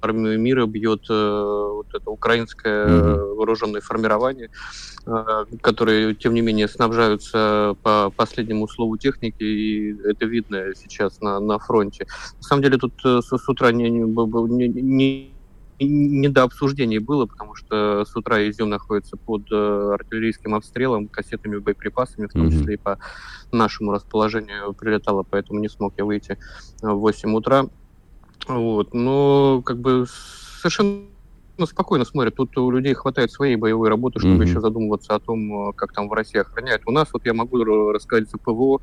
[0.00, 3.34] армию мира бьет э, вот это украинское mm-hmm.
[3.34, 4.50] вооруженное формирование,
[5.06, 11.40] э, которые, тем не менее, снабжаются по последнему слову техники, и это видно сейчас на,
[11.40, 12.06] на фронте.
[12.36, 15.34] На самом деле тут э, с, с утра не, не, не
[15.82, 22.26] не до обсуждений было, потому что с утра Изюм находится под артиллерийским обстрелом, кассетными боеприпасами,
[22.26, 22.50] в том mm-hmm.
[22.50, 22.98] числе и по
[23.50, 26.36] нашему расположению прилетало, поэтому не смог я выйти
[26.82, 27.64] в 8 утра.
[28.46, 30.06] Вот, но как бы
[30.60, 31.06] совершенно
[31.66, 32.36] спокойно смотрят.
[32.36, 34.48] Тут у людей хватает своей боевой работы, чтобы mm-hmm.
[34.48, 36.82] еще задумываться о том, как там в России охраняют.
[36.86, 38.80] У нас, вот я могу рассказать за ПВО,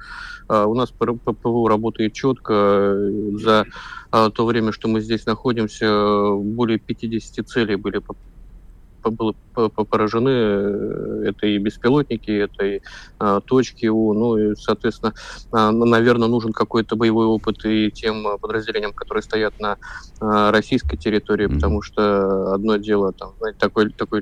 [0.48, 2.96] а, у нас ПВО работает четко.
[3.34, 3.66] За
[4.12, 8.02] а, то время, что мы здесь находимся, более 50 целей были
[9.10, 9.36] было
[9.90, 10.30] поражены.
[10.30, 12.82] Э, это и беспилотники, это и
[13.20, 14.14] а, точки У.
[14.14, 15.14] Ну и, соответственно,
[15.52, 19.78] а, наверное, нужен какой-то боевой опыт и тем подразделениям, которые стоят на
[20.20, 21.56] а, российской территории, mm-hmm.
[21.56, 24.22] потому что одно дело, там, знаете, такой, такой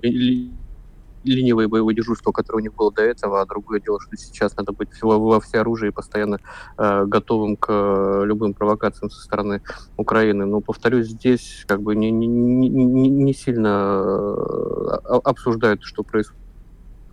[1.25, 4.71] ленивое боевое дежурство, которое у них было до этого, а другое дело, что сейчас надо
[4.71, 6.39] быть во, во всеоружии постоянно
[6.77, 9.61] э, готовым к э, любым провокациям со стороны
[9.97, 10.45] Украины.
[10.45, 16.35] Но, повторюсь, здесь как бы не, не, не, не сильно э, обсуждают, что происходит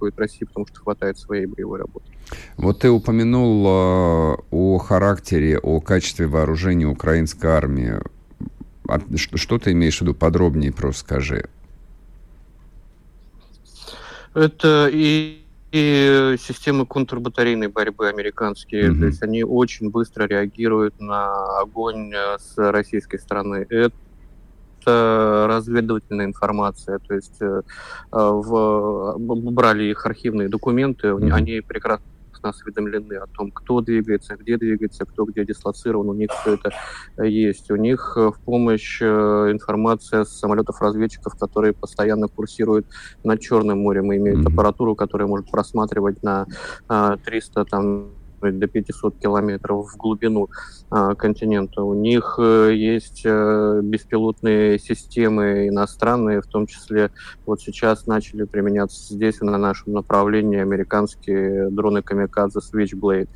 [0.01, 2.07] в России, потому что хватает своей боевой работы.
[2.57, 8.01] Вот ты упомянул э, о характере, о качестве вооружения украинской армии.
[8.88, 10.14] А что, что ты имеешь в виду?
[10.14, 11.48] Подробнее просто скажи.
[14.35, 18.90] Это и, и системы контрбатарейной борьбы американские.
[18.90, 19.01] Mm-hmm.
[19.01, 23.66] То есть они очень быстро реагируют на огонь э, с российской стороны.
[23.68, 23.92] Это
[24.85, 27.62] разведывательная информация, то есть э,
[28.11, 31.31] в, брали их архивные документы, mm-hmm.
[31.31, 32.05] они прекрасно
[32.42, 36.09] прекрасно осведомлены о том, кто двигается, где двигается, кто где дислоцирован.
[36.09, 37.70] У них все это есть.
[37.70, 39.07] У них э, в помощь э,
[39.50, 42.87] информация с самолетов-разведчиков, которые постоянно курсируют
[43.24, 46.46] над Черным морем и имеют аппаратуру, которая может просматривать на
[47.24, 47.64] 300 а,
[48.42, 50.48] там до 500 километров в глубину
[50.90, 51.83] а, континента.
[51.83, 57.11] У них а, есть а, беспилотные системы иностранные, в том числе
[57.46, 63.28] вот сейчас начали применяться здесь на нашем направлении американские дроны Камикадзе Switchblade.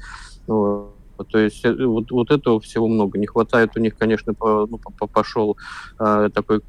[0.47, 0.93] Ну,
[1.31, 3.19] то есть э, вот, вот этого всего много.
[3.19, 5.57] Не хватает у них, конечно, по, ну, по, пошел
[5.99, 6.63] э, такой э,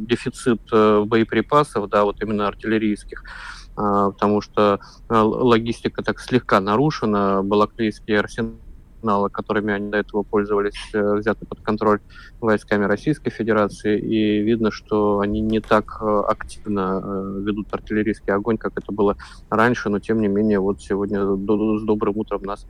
[0.00, 3.24] дефицит э, боеприпасов, да, вот именно артиллерийских.
[3.24, 10.74] А, потому что а, логистика так слегка нарушена, балаклейские арсеналы, которыми они до этого пользовались,
[10.92, 12.00] э, взяты под контроль
[12.40, 18.58] войсками Российской Федерации, и видно, что они не так э, активно э, ведут артиллерийский огонь,
[18.58, 19.16] как это было
[19.48, 22.66] раньше, но тем не менее вот сегодня с добрым утром нас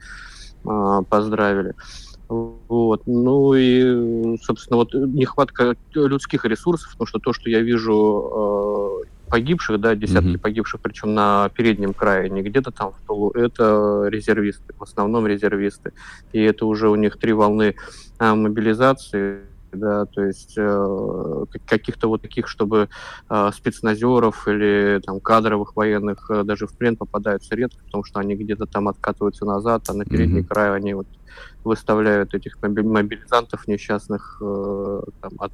[0.65, 1.73] а, поздравили.
[2.27, 3.01] Вот.
[3.07, 9.95] Ну и, собственно, вот нехватка людских ресурсов, потому что то, что я вижу погибших, да,
[9.95, 10.39] десятки mm-hmm.
[10.39, 15.93] погибших, причем на переднем крае, не где-то там в полу, это резервисты, в основном резервисты.
[16.33, 17.75] И это уже у них три волны
[18.17, 22.89] а, мобилизации, да, то есть э, каких-то вот таких, чтобы
[23.29, 28.35] э, спецназеров или там кадровых военных э, даже в плен попадаются редко, потому что они
[28.35, 30.47] где-то там откатываются назад, а на передний mm-hmm.
[30.47, 31.07] край они вот
[31.63, 35.53] выставляют этих мобилизантов несчастных э, там, от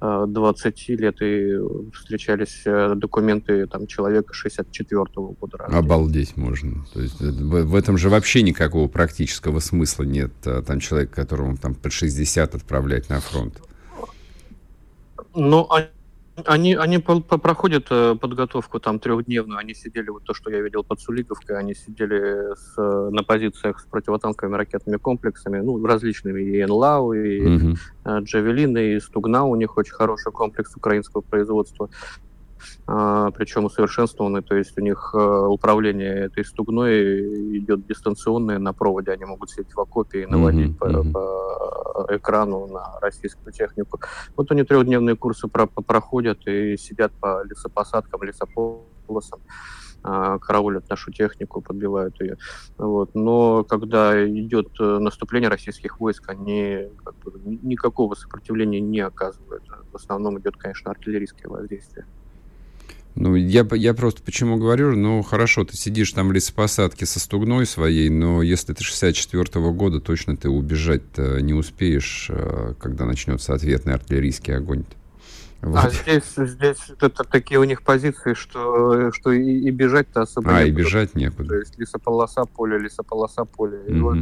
[0.00, 1.58] 20 лет и
[1.92, 5.78] встречались э, документы там, человека 64-го года рождения.
[5.78, 6.84] Обалдеть можно.
[6.94, 10.32] То есть в, в этом же вообще никакого практического смысла нет.
[10.46, 13.60] А там человек, которому там под 60 отправлять на фронт.
[15.34, 15.86] Ну, они
[16.46, 19.58] они, они по, по, проходят э, подготовку там трехдневную.
[19.58, 23.84] Они сидели, вот то, что я видел под Суликовкой, они сидели с, на позициях с
[23.84, 28.22] противотанковыми ракетными комплексами, ну, различными, и НЛАУ, и mm-hmm.
[28.22, 31.88] Джавелины, и Стугна у них очень хороший комплекс украинского производства.
[32.86, 39.12] А, причем усовершенствованы, то есть у них а, управление этой стугной идет дистанционное на проводе,
[39.12, 41.12] они могут сидеть в окопе и наводить mm-hmm.
[41.12, 44.00] по, по экрану на российскую технику.
[44.36, 49.40] Вот они трехдневные курсы про проходят и сидят по лесопосадкам, лесополосам
[50.02, 52.36] а, караулят нашу технику, подбивают ее.
[52.78, 53.14] Вот.
[53.14, 59.62] Но когда идет э, наступление российских войск, они как бы, никакого сопротивления не оказывают.
[59.92, 62.06] В основном идет, конечно, артиллерийское воздействие.
[63.14, 67.66] Ну, я, я просто почему говорю, ну, хорошо, ты сидишь там в лесопосадке со стугной
[67.66, 73.52] своей, но если ты 64 -го года, точно ты убежать не успеешь, э, когда начнется
[73.52, 74.80] ответный артиллерийский огонь.
[74.80, 74.96] -то.
[75.62, 75.76] Вот.
[75.76, 80.64] А здесь, здесь это такие у них позиции, что, что и, и бежать-то особо А,
[80.64, 80.68] некуда.
[80.68, 81.48] и бежать некуда.
[81.50, 83.78] То есть лесополоса, поле, лесополоса, поле.
[83.78, 83.96] Mm-hmm.
[83.96, 84.18] И вот,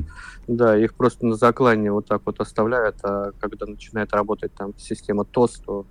[0.48, 5.24] да, их просто на заклане вот так вот оставляют, а когда начинает работать там система
[5.24, 5.86] ТОС, то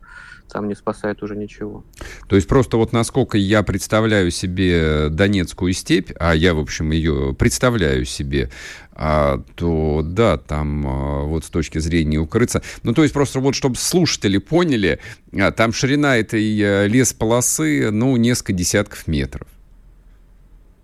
[0.51, 1.83] там не спасает уже ничего.
[2.27, 7.35] То есть просто вот насколько я представляю себе Донецкую степь, а я, в общем, ее
[7.37, 8.49] представляю себе,
[8.93, 12.63] а, то да, там а, вот с точки зрения укрыться.
[12.83, 14.99] Ну, то есть просто вот, чтобы слушатели поняли,
[15.33, 19.47] а, там ширина этой э, лес-полосы, ну, несколько десятков метров.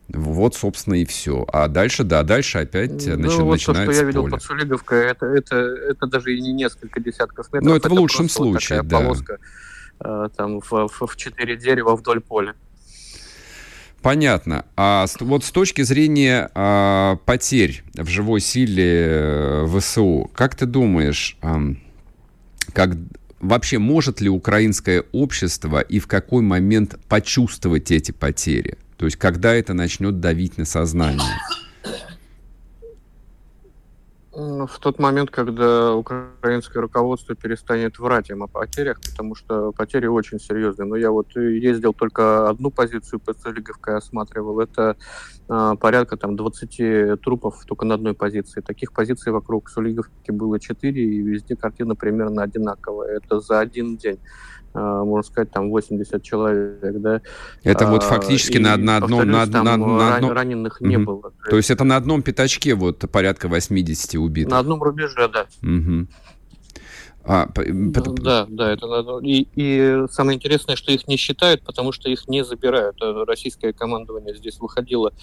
[0.09, 1.45] Вот, собственно, и все.
[1.51, 5.05] А дальше, да, дальше опять ну, начи- вот начинается то, что я видел под Сулиговкой,
[5.07, 7.63] это, это, это даже и не несколько десятков метров.
[7.63, 8.99] Ну, это, это в лучшем случае, вот да.
[8.99, 9.39] полоска
[9.99, 12.53] э, там в, в, в четыре дерева вдоль поля.
[14.03, 14.65] Понятно.
[14.75, 21.37] А вот с точки зрения а, потерь в живой силе э, ВСУ, как ты думаешь,
[21.41, 21.57] а,
[22.73, 22.97] как
[23.39, 28.77] вообще может ли украинское общество и в какой момент почувствовать эти потери?
[28.97, 31.21] То есть когда это начнет давить на сознание?
[34.35, 40.07] Ну, в тот момент, когда украинское руководство перестанет врать им о потерях, потому что потери
[40.07, 40.87] очень серьезные.
[40.87, 44.59] Но я вот ездил только одну позицию по Целиговкой осматривал.
[44.59, 44.97] Это
[45.47, 48.61] э, порядка там 20 трупов только на одной позиции.
[48.61, 53.17] Таких позиций вокруг Сулиговки было 4, и везде картина примерно одинаковая.
[53.17, 54.17] Это за один день.
[54.73, 57.21] А, можно сказать, там 80 человек, да.
[57.63, 59.29] Это вот а, фактически и, на, на одном...
[59.29, 60.31] На, там на, на одном...
[60.31, 60.89] раненых угу.
[60.89, 61.21] не было.
[61.21, 61.49] То есть...
[61.49, 64.51] То есть это на одном пятачке вот порядка 80 убитых?
[64.51, 65.45] На одном рубеже, да.
[65.61, 66.07] Угу.
[67.25, 72.27] А, да, да, это и, и самое интересное, что их не считают, потому что их
[72.27, 73.01] не забирают.
[73.01, 75.13] Э, российское командование здесь выходило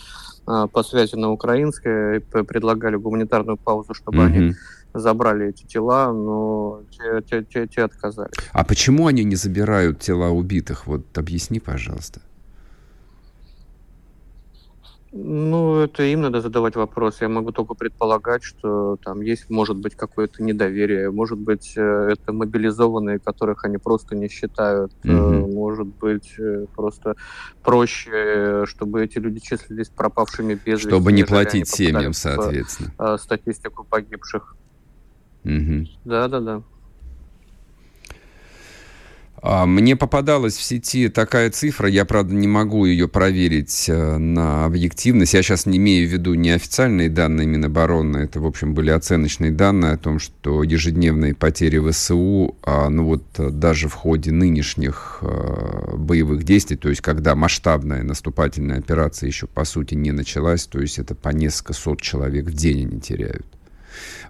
[0.46, 4.26] а, по связи на украинское, предлагали гуманитарную паузу, чтобы угу.
[4.26, 4.54] они
[4.94, 8.32] забрали эти тела, но те, те, те, те отказались.
[8.52, 10.86] А почему они не забирают тела убитых?
[10.86, 12.20] Вот объясни, пожалуйста.
[15.12, 17.20] Ну, это им надо задавать вопрос.
[17.20, 22.32] Я могу только предполагать, что там есть, может быть, какое-то недоверие, может быть, э, это
[22.32, 25.52] мобилизованные, которых они просто не считают, mm-hmm.
[25.52, 27.16] может быть, э, просто
[27.64, 30.88] проще, чтобы эти люди числились пропавшими без вести.
[30.88, 33.18] Чтобы не платить семьям, соответственно.
[33.18, 34.56] Статистику погибших.
[35.44, 35.86] Угу.
[36.04, 36.62] Да, да, да.
[39.42, 45.32] Мне попадалась в сети такая цифра, я, правда, не могу ее проверить э, на объективность.
[45.32, 49.92] Я сейчас не имею в виду неофициальные данные Минобороны, это, в общем, были оценочные данные
[49.92, 55.96] о том, что ежедневные потери ВСУ, а, ну вот э, даже в ходе нынешних э,
[55.96, 60.98] боевых действий, то есть когда масштабная наступательная операция еще, по сути, не началась, то есть
[60.98, 63.46] это по несколько сот человек в день они теряют.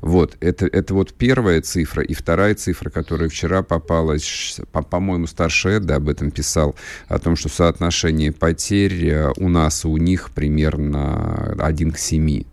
[0.01, 2.03] Вот, это, это вот первая цифра.
[2.03, 6.75] И вторая цифра, которая вчера попалась, по- по-моему, старший Эд об этом писал,
[7.09, 12.45] о том, что соотношение потерь э, у нас и у них примерно 1 к 7.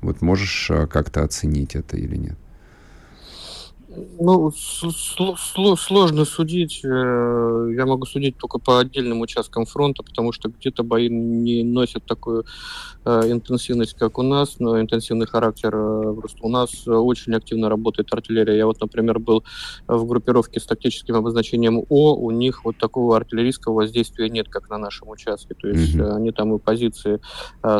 [0.00, 2.38] Вот можешь э, как-то оценить это или нет?
[4.18, 6.80] Ну, сложно судить.
[6.84, 12.04] Э, я могу судить только по отдельным участкам фронта, потому что где-то бои не носят
[12.04, 12.44] такую
[13.04, 18.12] э, интенсивность, как у нас, но интенсивный характер э, просто у нас очень активно работает
[18.12, 18.56] артиллерия.
[18.56, 19.44] Я вот, например, был
[19.86, 24.78] в группировке с тактическим обозначением О, у них вот такого артиллерийского воздействия нет, как на
[24.78, 25.54] нашем участке.
[25.54, 26.16] То есть mm-hmm.
[26.16, 27.20] они там и позиции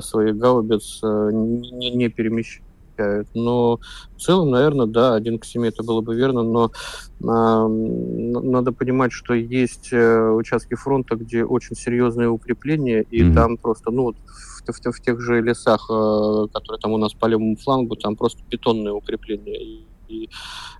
[0.00, 2.65] своих гаубиц не, не перемещают
[2.96, 3.28] впечатляют.
[3.34, 3.78] Но
[4.16, 6.70] в целом, наверное, да, один к семи это было бы верно, но
[7.20, 7.68] э,
[8.42, 13.34] надо понимать, что есть э, участки фронта, где очень серьезные укрепления, и mm-hmm.
[13.34, 17.26] там просто, ну, в, в, в тех же лесах, э, которые там у нас по
[17.26, 20.28] левому флангу, там просто бетонные укрепления и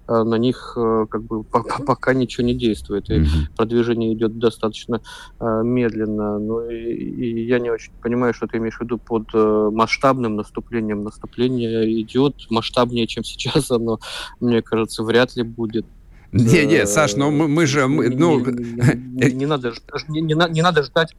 [0.09, 3.25] э, на них э, как бы пока ничего не действует, и
[3.57, 5.01] продвижение идет достаточно
[5.41, 6.39] э, медленно.
[6.39, 9.33] Но и, и я не очень понимаю, что ты имеешь в виду под
[9.73, 11.03] масштабным наступлением.
[11.03, 13.99] Наступление идет масштабнее, чем сейчас оно,
[14.41, 15.87] мне кажется, вряд ли будет.
[16.33, 19.73] Не, не, Саш, но мы, мы же, мы, ну, не, не, не надо,
[20.09, 21.15] не, не, не надо ждать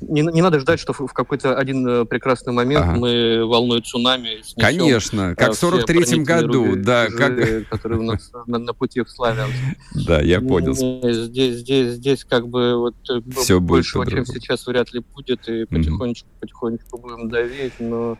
[0.00, 2.98] не, не надо ждать, что в, какой-то один э, прекрасный момент ага.
[2.98, 7.68] мы волной цунами снесем, Конечно, как в 43-м году, да, как...
[7.70, 9.54] которые у нас на, на пути в Славянск.
[10.06, 10.74] Да, я понял.
[10.74, 12.94] Здесь, здесь, здесь как бы вот
[13.36, 18.18] Все больше, чем сейчас вряд ли будет, и потихонечку, потихонечку будем давить, но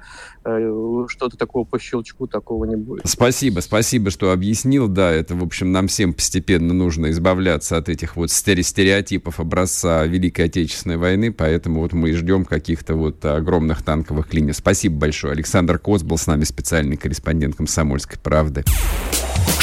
[1.09, 3.07] что-то такого по щелчку такого не будет.
[3.07, 8.17] Спасибо, спасибо, что объяснил, да, это, в общем, нам всем постепенно нужно избавляться от этих
[8.17, 14.53] вот стереотипов образца Великой Отечественной войны, поэтому вот мы ждем каких-то вот огромных танковых линий.
[14.53, 15.33] Спасибо большое.
[15.33, 18.65] Александр Коц был с нами специальный корреспондент «Комсомольской правды».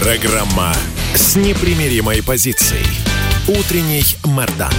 [0.00, 0.72] Программа
[1.12, 2.86] с непримиримой позицией.
[3.48, 4.70] Утренний Мордан.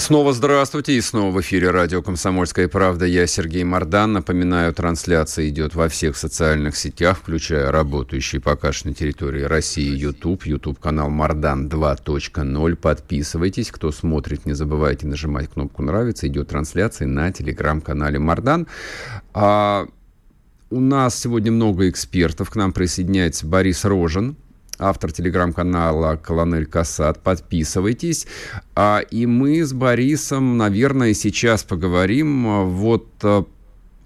[0.00, 3.04] снова здравствуйте, и снова в эфире радио «Комсомольская правда».
[3.04, 4.14] Я Сергей Мордан.
[4.14, 10.46] Напоминаю, трансляция идет во всех социальных сетях, включая работающий пока что на территории России YouTube,
[10.46, 12.76] YouTube-канал «Мордан 2.0».
[12.76, 13.70] Подписывайтесь.
[13.70, 16.26] Кто смотрит, не забывайте нажимать кнопку «Нравится».
[16.26, 18.66] Идет трансляция на телеграм-канале «Мордан».
[19.34, 19.86] А
[20.70, 22.50] у нас сегодня много экспертов.
[22.50, 24.36] К нам присоединяется Борис Рожин,
[24.78, 27.20] автор телеграм-канала «Колонель Касат».
[27.22, 28.26] Подписывайтесь.
[28.76, 33.44] А, и мы с Борисом, наверное, сейчас поговорим а, вот а,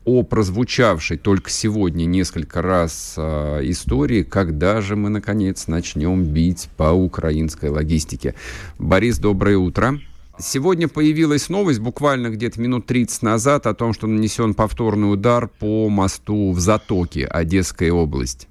[0.07, 6.93] о прозвучавшей только сегодня несколько раз э, истории, когда же мы, наконец, начнем бить по
[6.93, 8.35] украинской логистике.
[8.79, 9.99] Борис, доброе утро.
[10.39, 15.89] Сегодня появилась новость, буквально где-то минут 30 назад, о том, что нанесен повторный удар по
[15.89, 18.49] мосту в Затоке, Одесская область.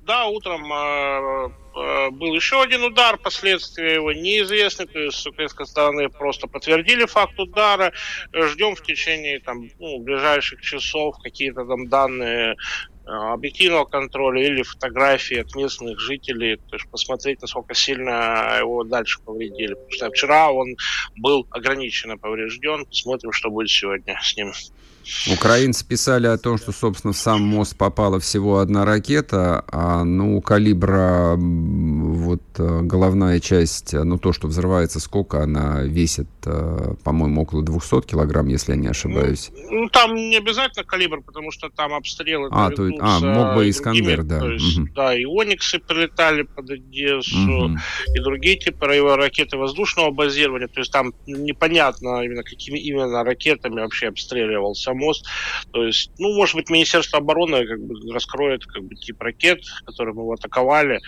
[0.00, 5.66] Да, утром э, э, был еще один удар, последствия его неизвестны, то есть с украинской
[5.66, 7.92] стороны просто подтвердили факт удара,
[8.32, 12.54] ждем в течение там, ну, ближайших часов какие-то там данные
[13.06, 19.74] объективного контроля или фотографии от местных жителей, то есть посмотреть, насколько сильно его дальше повредили.
[19.74, 20.76] Потому что вчера он
[21.16, 22.84] был ограниченно поврежден.
[22.90, 24.52] Смотрим, что будет сегодня с ним.
[25.32, 30.40] Украинцы писали о том, что, собственно, в сам мост попала всего одна ракета, а ну,
[30.40, 37.62] калибра вот э, головная часть, ну, то, что взрывается, сколько она весит, э, по-моему, около
[37.62, 39.50] 200 килограмм, если я не ошибаюсь.
[39.54, 43.70] Ну, ну там не обязательно калибр, потому что там обстрелы А, то, а мог бы
[43.70, 44.40] Искандер, да.
[44.40, 44.88] То есть, угу.
[44.94, 47.78] Да, и Ониксы прилетали под Одессу, угу.
[48.14, 54.08] и другие типы ракеты воздушного базирования, то есть там непонятно именно какими именно ракетами вообще
[54.08, 55.26] обстреливался мост.
[55.72, 60.14] То есть, ну, может быть, Министерство обороны как бы раскроет как бы тип ракет, которые
[60.14, 61.00] мы его атаковали.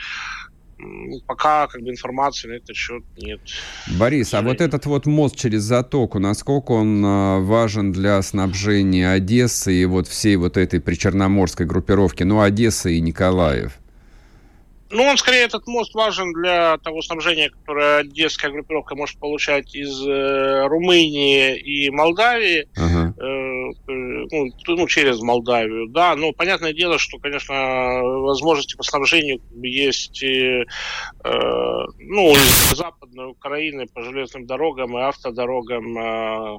[1.27, 3.41] Пока как бы информации на этот счет нет.
[3.99, 9.75] Борис, а вот этот вот мост через затоку, насколько он э, важен для снабжения Одессы
[9.75, 13.73] и вот всей вот этой причерноморской группировки, ну, Одесса и Николаев?
[14.91, 20.01] Ну, он скорее этот мост важен для того снабжения, которое одесская группировка может получать из
[20.07, 23.13] э, Румынии и Молдавии, uh-huh.
[23.19, 26.17] э, ну, ну, через Молдавию, да.
[26.17, 27.55] Но понятное дело, что, конечно,
[28.03, 30.65] возможности по снабжению есть, и, э,
[31.99, 36.59] ну, из Западной Украины по железным дорогам и автодорогам э,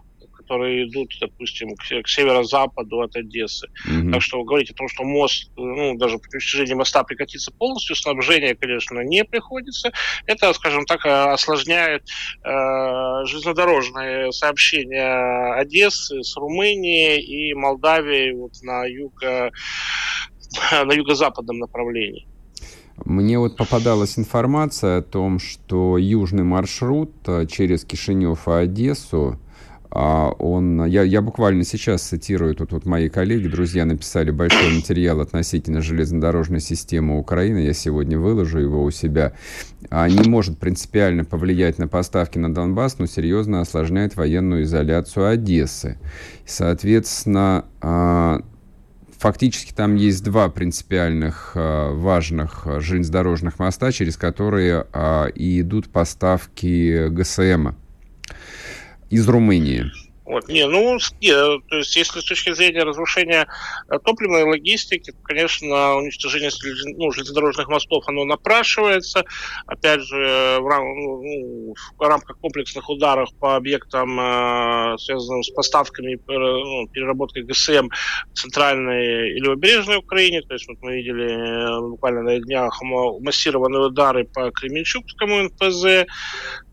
[0.50, 3.68] которые идут, допустим, к, к северо-западу от Одессы.
[3.88, 4.12] Mm-hmm.
[4.12, 8.56] Так что говорить о том, что мост, ну, даже при достижении моста прекратится полностью, снабжение,
[8.56, 9.92] конечно, не приходится.
[10.26, 12.04] Это, скажем так, осложняет
[12.44, 19.52] э, железнодорожное сообщение Одессы с Румынией и Молдавией вот на юго
[20.72, 22.26] на юго-западном направлении.
[23.06, 29.40] Мне вот попадалась информация о том, что южный маршрут э, через Кишинев и Одессу
[29.92, 35.82] он, я, я буквально сейчас цитирую, тут вот мои коллеги, друзья написали большой материал относительно
[35.82, 39.34] железнодорожной системы Украины, я сегодня выложу его у себя,
[39.90, 45.98] а не может принципиально повлиять на поставки на Донбасс, но серьезно осложняет военную изоляцию Одессы.
[46.46, 48.42] Соответственно, а,
[49.18, 54.86] фактически там есть два принципиальных а, важных железнодорожных моста, через которые
[55.34, 57.76] и идут поставки ГСМа
[59.10, 59.92] из Румынии.
[60.30, 60.48] Вот.
[60.48, 63.48] Не, ну, не, то есть, если с точки зрения разрушения
[63.90, 66.52] э, топливной логистики, то, конечно, уничтожение
[66.98, 69.26] ну, железнодорожных мостов, оно напрашивается.
[69.66, 76.20] Опять же, в, рам, ну, в рамках комплексных ударов по объектам, э, связанным с поставками
[76.28, 77.90] ну, переработкой ГСМ
[78.32, 80.44] в центральной или левобережной Украине.
[80.44, 86.06] То есть, вот мы видели э, буквально на днях массированные удары по Кременчугскому НПЗ,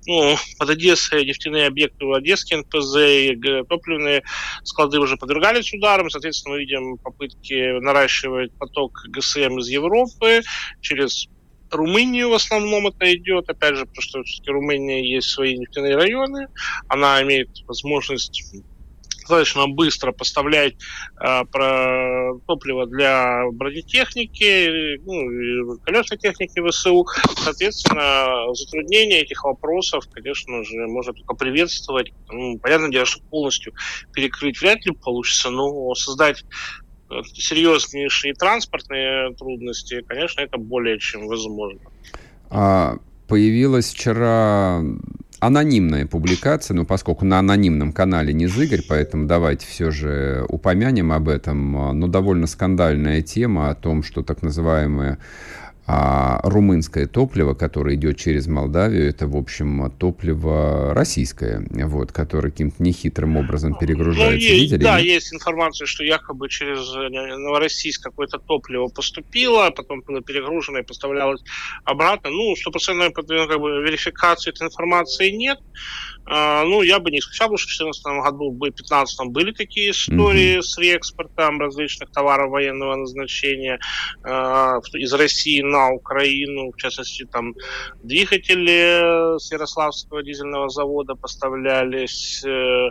[0.06, 4.22] ну, под Одессой нефтяные объекты в Одесский НПЗ и топливные
[4.64, 6.10] склады уже подвергались ударам.
[6.10, 10.42] Соответственно, мы видим попытки наращивать поток ГСМ из Европы
[10.80, 11.28] через
[11.70, 16.46] Румынию в основном это идет, опять же, потому что все-таки Румыния есть свои нефтяные районы,
[16.88, 18.44] она имеет возможность
[19.26, 20.74] достаточно быстро поставлять
[21.20, 27.06] э, про топливо для бронетехники, ну, колесной техники ВСУ.
[27.36, 32.12] Соответственно, затруднение этих вопросов, конечно же, можно только приветствовать.
[32.30, 33.72] Ну, понятное дело, что полностью
[34.12, 36.44] перекрыть вряд ли получится, но создать
[37.34, 41.80] серьезнейшие транспортные трудности, конечно, это более чем возможно.
[42.50, 42.96] А,
[43.28, 44.82] появилась вчера
[45.40, 51.28] анонимная публикация, но поскольку на анонимном канале не Зыгорь, поэтому давайте все же упомянем об
[51.28, 51.98] этом.
[51.98, 55.18] Но довольно скандальная тема о том, что так называемые
[55.88, 62.82] а румынское топливо, которое идет через Молдавию, это, в общем, топливо российское, вот, которое каким-то
[62.82, 64.48] нехитрым образом ну, перегружается.
[64.48, 64.82] Ну, есть, Видели?
[64.82, 70.80] Да, есть информация, что якобы через э, Новороссийск какое-то топливо поступило, а потом было перегружено
[70.80, 71.42] и поставлялось
[71.84, 72.30] обратно.
[72.30, 75.58] Ну, стопроцентной как бы, верификации этой информации нет.
[76.28, 80.58] А, ну, я бы не исключал, что в 2014 году, в 2015 были такие истории
[80.58, 80.62] mm-hmm.
[80.62, 83.78] с реэкспортом различных товаров военного назначения
[84.24, 87.54] э, из России на Украину, в частности, там
[88.02, 92.90] двигатели с Ярославского дизельного завода поставлялись, э,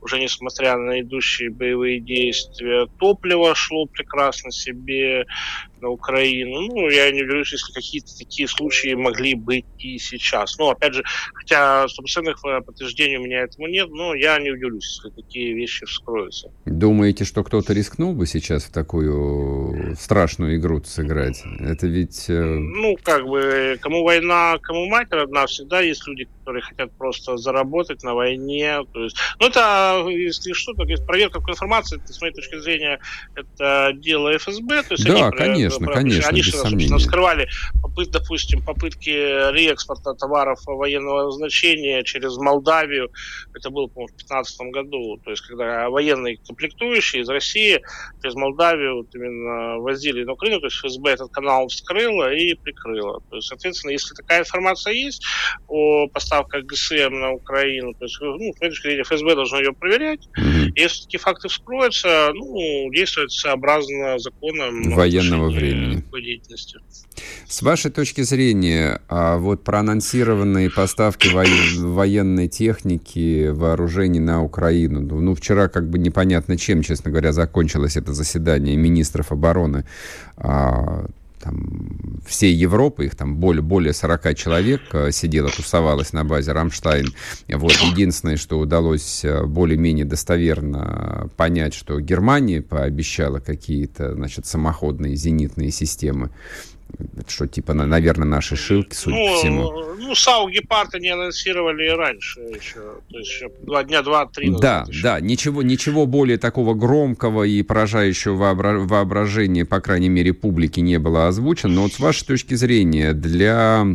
[0.00, 2.86] уже несмотря на идущие боевые действия.
[2.98, 5.26] Топливо шло прекрасно себе
[5.80, 6.60] на Украину.
[6.60, 10.56] Ну, я не удивлюсь, если какие-то такие случаи могли быть и сейчас.
[10.58, 12.38] Ну, опять же, хотя стопроцентных
[12.76, 16.50] подтверждений у меня этому нет, но я не удивлюсь, если такие вещи вскроются.
[16.66, 21.42] Думаете, что кто-то рискнул бы сейчас в такую страшную игру сыграть?
[21.58, 22.26] Это ведь...
[22.28, 27.36] Э, ну, как бы, кому война, кому мать родна, всегда есть люди, которые хотят просто
[27.38, 28.84] заработать на войне.
[28.92, 33.00] То есть, ну, это, если что, так есть проверка информации, это, с моей точки зрения,
[33.34, 34.82] это дело ФСБ.
[34.82, 37.48] То есть да, они, конечно, про, конечно, Они, без собственно, скрывали,
[37.82, 42.36] попыт, допустим, попытки реэкспорта товаров военного значения через
[42.66, 43.10] Молдавию.
[43.54, 45.20] Это было, по-моему, в 2015 году.
[45.24, 47.80] То есть, когда военные комплектующие из России
[48.22, 53.20] через Молдавию вот именно возили на Украину, то есть ФСБ этот канал вскрыла и прикрыла.
[53.30, 55.24] То есть, соответственно, если такая информация есть
[55.68, 57.94] о поставке поставка ГСМ на Украину.
[57.94, 60.28] То есть, ну, с точки зрения ФСБ должно ее проверять.
[60.74, 66.02] Если такие факты вскроются, ну, действовать сообразно законам военного времени.
[66.16, 66.78] Деятельности.
[67.46, 75.34] С вашей точки зрения, а вот проанонсированные поставки военной техники, вооружений на Украину, ну, ну,
[75.34, 79.84] вчера как бы непонятно чем, честно говоря, закончилось это заседание министров обороны.
[80.36, 81.06] А,
[81.40, 87.06] там, всей Европы, их там более, более 40 человек э, сидело, тусовалось на базе «Рамштайн».
[87.48, 95.70] Вот, единственное, что удалось э, более-менее достоверно понять, что Германия пообещала какие-то, значит, самоходные зенитные
[95.70, 96.30] системы
[97.28, 99.72] что, типа, наверное, наши шилки, судя ну, по всему.
[99.98, 102.80] Ну, САУ Гепард они анонсировали раньше еще.
[103.10, 105.02] То есть еще два дня, два-три Да, еще.
[105.02, 108.54] да, ничего, ничего более такого громкого и поражающего
[108.86, 111.74] воображения, по крайней мере, публики не было озвучено.
[111.74, 113.86] Но вот с вашей точки зрения, для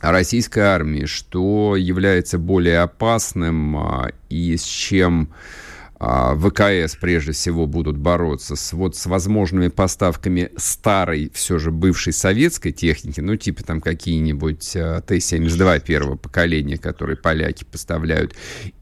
[0.00, 5.28] российской армии, что является более опасным а, и с чем
[6.00, 12.72] ВКС прежде всего будут бороться с, вот, с возможными поставками старой, все же бывшей советской
[12.72, 18.34] техники, ну, типа там какие-нибудь а, Т-72 первого поколения, которые поляки поставляют,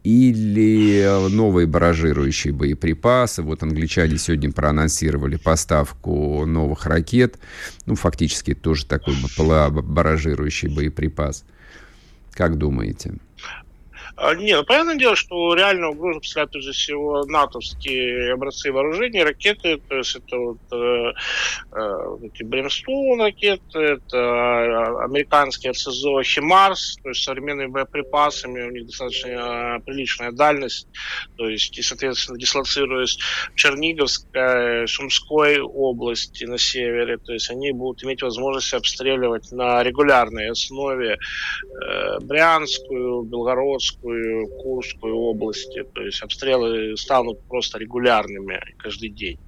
[0.04, 3.42] или новые баражирующие боеприпасы.
[3.42, 7.36] Вот англичане сегодня проанонсировали поставку новых ракет.
[7.86, 9.16] Ну, фактически тоже такой
[9.82, 11.44] баражирующий боеприпас.
[12.30, 13.14] Как думаете?
[14.20, 19.80] А, не, ну, понятное дело, что реально угрозу представляют прежде всего натовские образцы вооружений, ракеты,
[19.88, 21.12] то есть это вот э,
[21.72, 28.86] э, эти Бримстоун ракеты, это э, американские РСЗО Химарс, то есть современные боеприпасами, у них
[28.86, 30.88] достаточно приличная дальность,
[31.36, 33.18] то есть и, соответственно, дислоцируясь
[33.52, 40.50] в Черниговской, Сумской области на севере, то есть они будут иметь возможность обстреливать на регулярной
[40.50, 45.84] основе э, Брянскую, Белгородскую, Брянскую, Курскую области.
[45.94, 49.38] То есть обстрелы станут просто регулярными каждый день.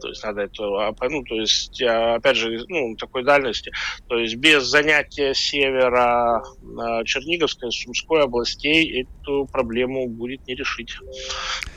[0.00, 3.70] То есть надо это, а, ну, то есть, а, опять же, ну, такой дальности.
[4.08, 6.42] То есть без занятия севера
[6.78, 10.96] а, Черниговской, Сумской областей эту проблему будет не решить.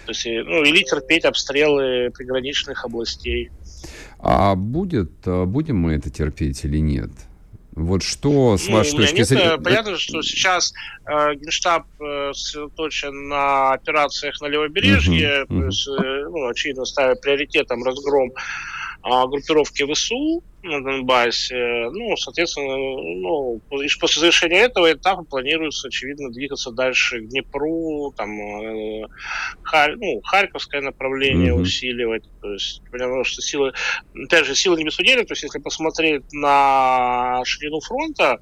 [0.06, 3.50] То есть, ну, или терпеть обстрелы приграничных областей.
[4.20, 7.12] А будет, будем мы это терпеть или нет?
[7.76, 9.58] Вот что, с ну, вашей точки зрения...
[9.58, 10.74] Понятно, что сейчас
[11.06, 15.66] э, Генштаб э, сосредоточен на операциях на левобережье, uh-huh, uh-huh.
[15.66, 18.32] есть, э, ну, очевидно, ставя приоритетом разгром
[19.04, 21.89] а, группировки ВСУ на Донбассе.
[21.91, 29.07] Ну, соответственно, ну, после завершения этого этапа планируется, очевидно, двигаться дальше к Днепру, там, э,
[29.63, 31.61] Хар, ну, Харьковское направление mm-hmm.
[31.61, 32.24] усиливать.
[32.41, 33.74] То есть, потому что силы,
[34.13, 35.26] опять же, силы не беспредельны.
[35.26, 38.39] То есть, если посмотреть на ширину фронта,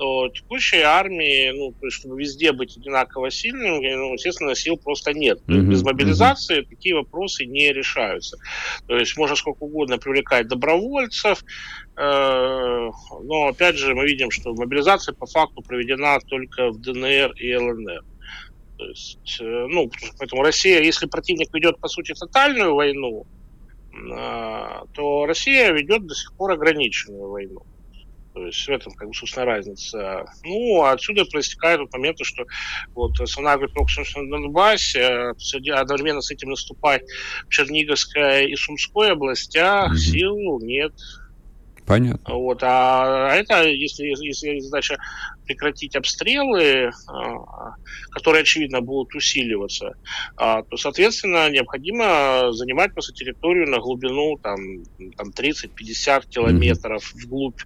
[0.00, 5.12] то текущей армии, ну, то есть, чтобы везде быть одинаково сильным, ну, естественно, сил просто
[5.12, 5.40] нет.
[5.46, 5.60] Mm-hmm.
[5.60, 6.68] Без мобилизации mm-hmm.
[6.70, 8.38] такие вопросы не решаются.
[8.86, 11.44] То есть можно сколько угодно привлекать добровольцев,
[11.98, 12.90] э,
[13.22, 18.02] но, опять же, мы видим, что мобилизация по факту проведена только в ДНР и ЛНР.
[18.78, 23.26] То есть, э, ну, поэтому Россия, если противник ведет, по сути, тотальную войну,
[23.92, 27.66] э, то Россия ведет до сих пор ограниченную войну.
[28.32, 30.24] То есть в этом, как бы, собственно, разница.
[30.44, 32.44] Ну, отсюда проистекает вот моменты, что
[32.94, 35.32] вот основная группировка на Донбассе,
[35.74, 37.02] одновременно с этим наступать
[37.46, 39.96] в Черниговской и Сумской областях, mm-hmm.
[39.96, 40.92] сил нет.
[41.86, 42.34] Понятно.
[42.34, 44.96] Вот, а это, если, если задача
[45.44, 47.74] прекратить обстрелы, а,
[48.12, 49.96] которые, очевидно, будут усиливаться,
[50.36, 54.84] а, то, соответственно, необходимо занимать просто территорию на глубину там,
[55.16, 57.24] там 30-50 километров mm-hmm.
[57.24, 57.60] вглубь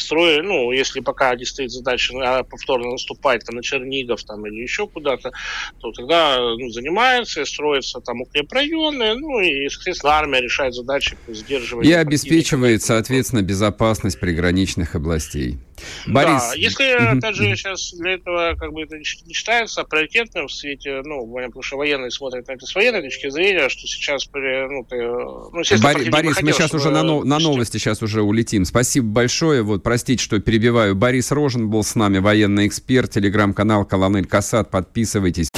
[0.00, 4.62] строя, ну, если пока не стоит задача ну, повторно наступать там, на Чернигов там, или
[4.62, 5.32] еще куда-то,
[5.80, 11.90] то тогда ну, занимается, строятся там укрепрайоны, ну, и, соответственно, армия решает задачи по сдерживанию.
[11.90, 15.58] И обеспечивает, соответственно, безопасность приграничных областей.
[16.06, 16.42] Борис.
[16.42, 21.02] Да, если, опять же, сейчас для этого как бы это не считается приоритетным в свете,
[21.04, 24.96] ну, потому что военные смотрят на это с военной точки зрения, что сейчас, ну, ты,
[24.96, 28.64] ну, Борис, Борис мы сейчас уже на, на новости сейчас уже улетим.
[28.64, 29.62] Спасибо большое.
[29.62, 30.94] Вот, простите, что перебиваю.
[30.94, 34.70] Борис Рожен был с нами, военный эксперт, телеграм-канал Колонель Касат.
[34.70, 35.48] Подписывайтесь.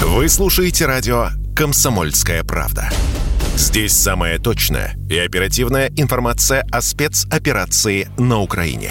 [0.00, 2.90] Вы слушаете радио «Комсомольская правда».
[3.54, 8.90] Здесь самая точная и оперативная информация о спецоперации на Украине.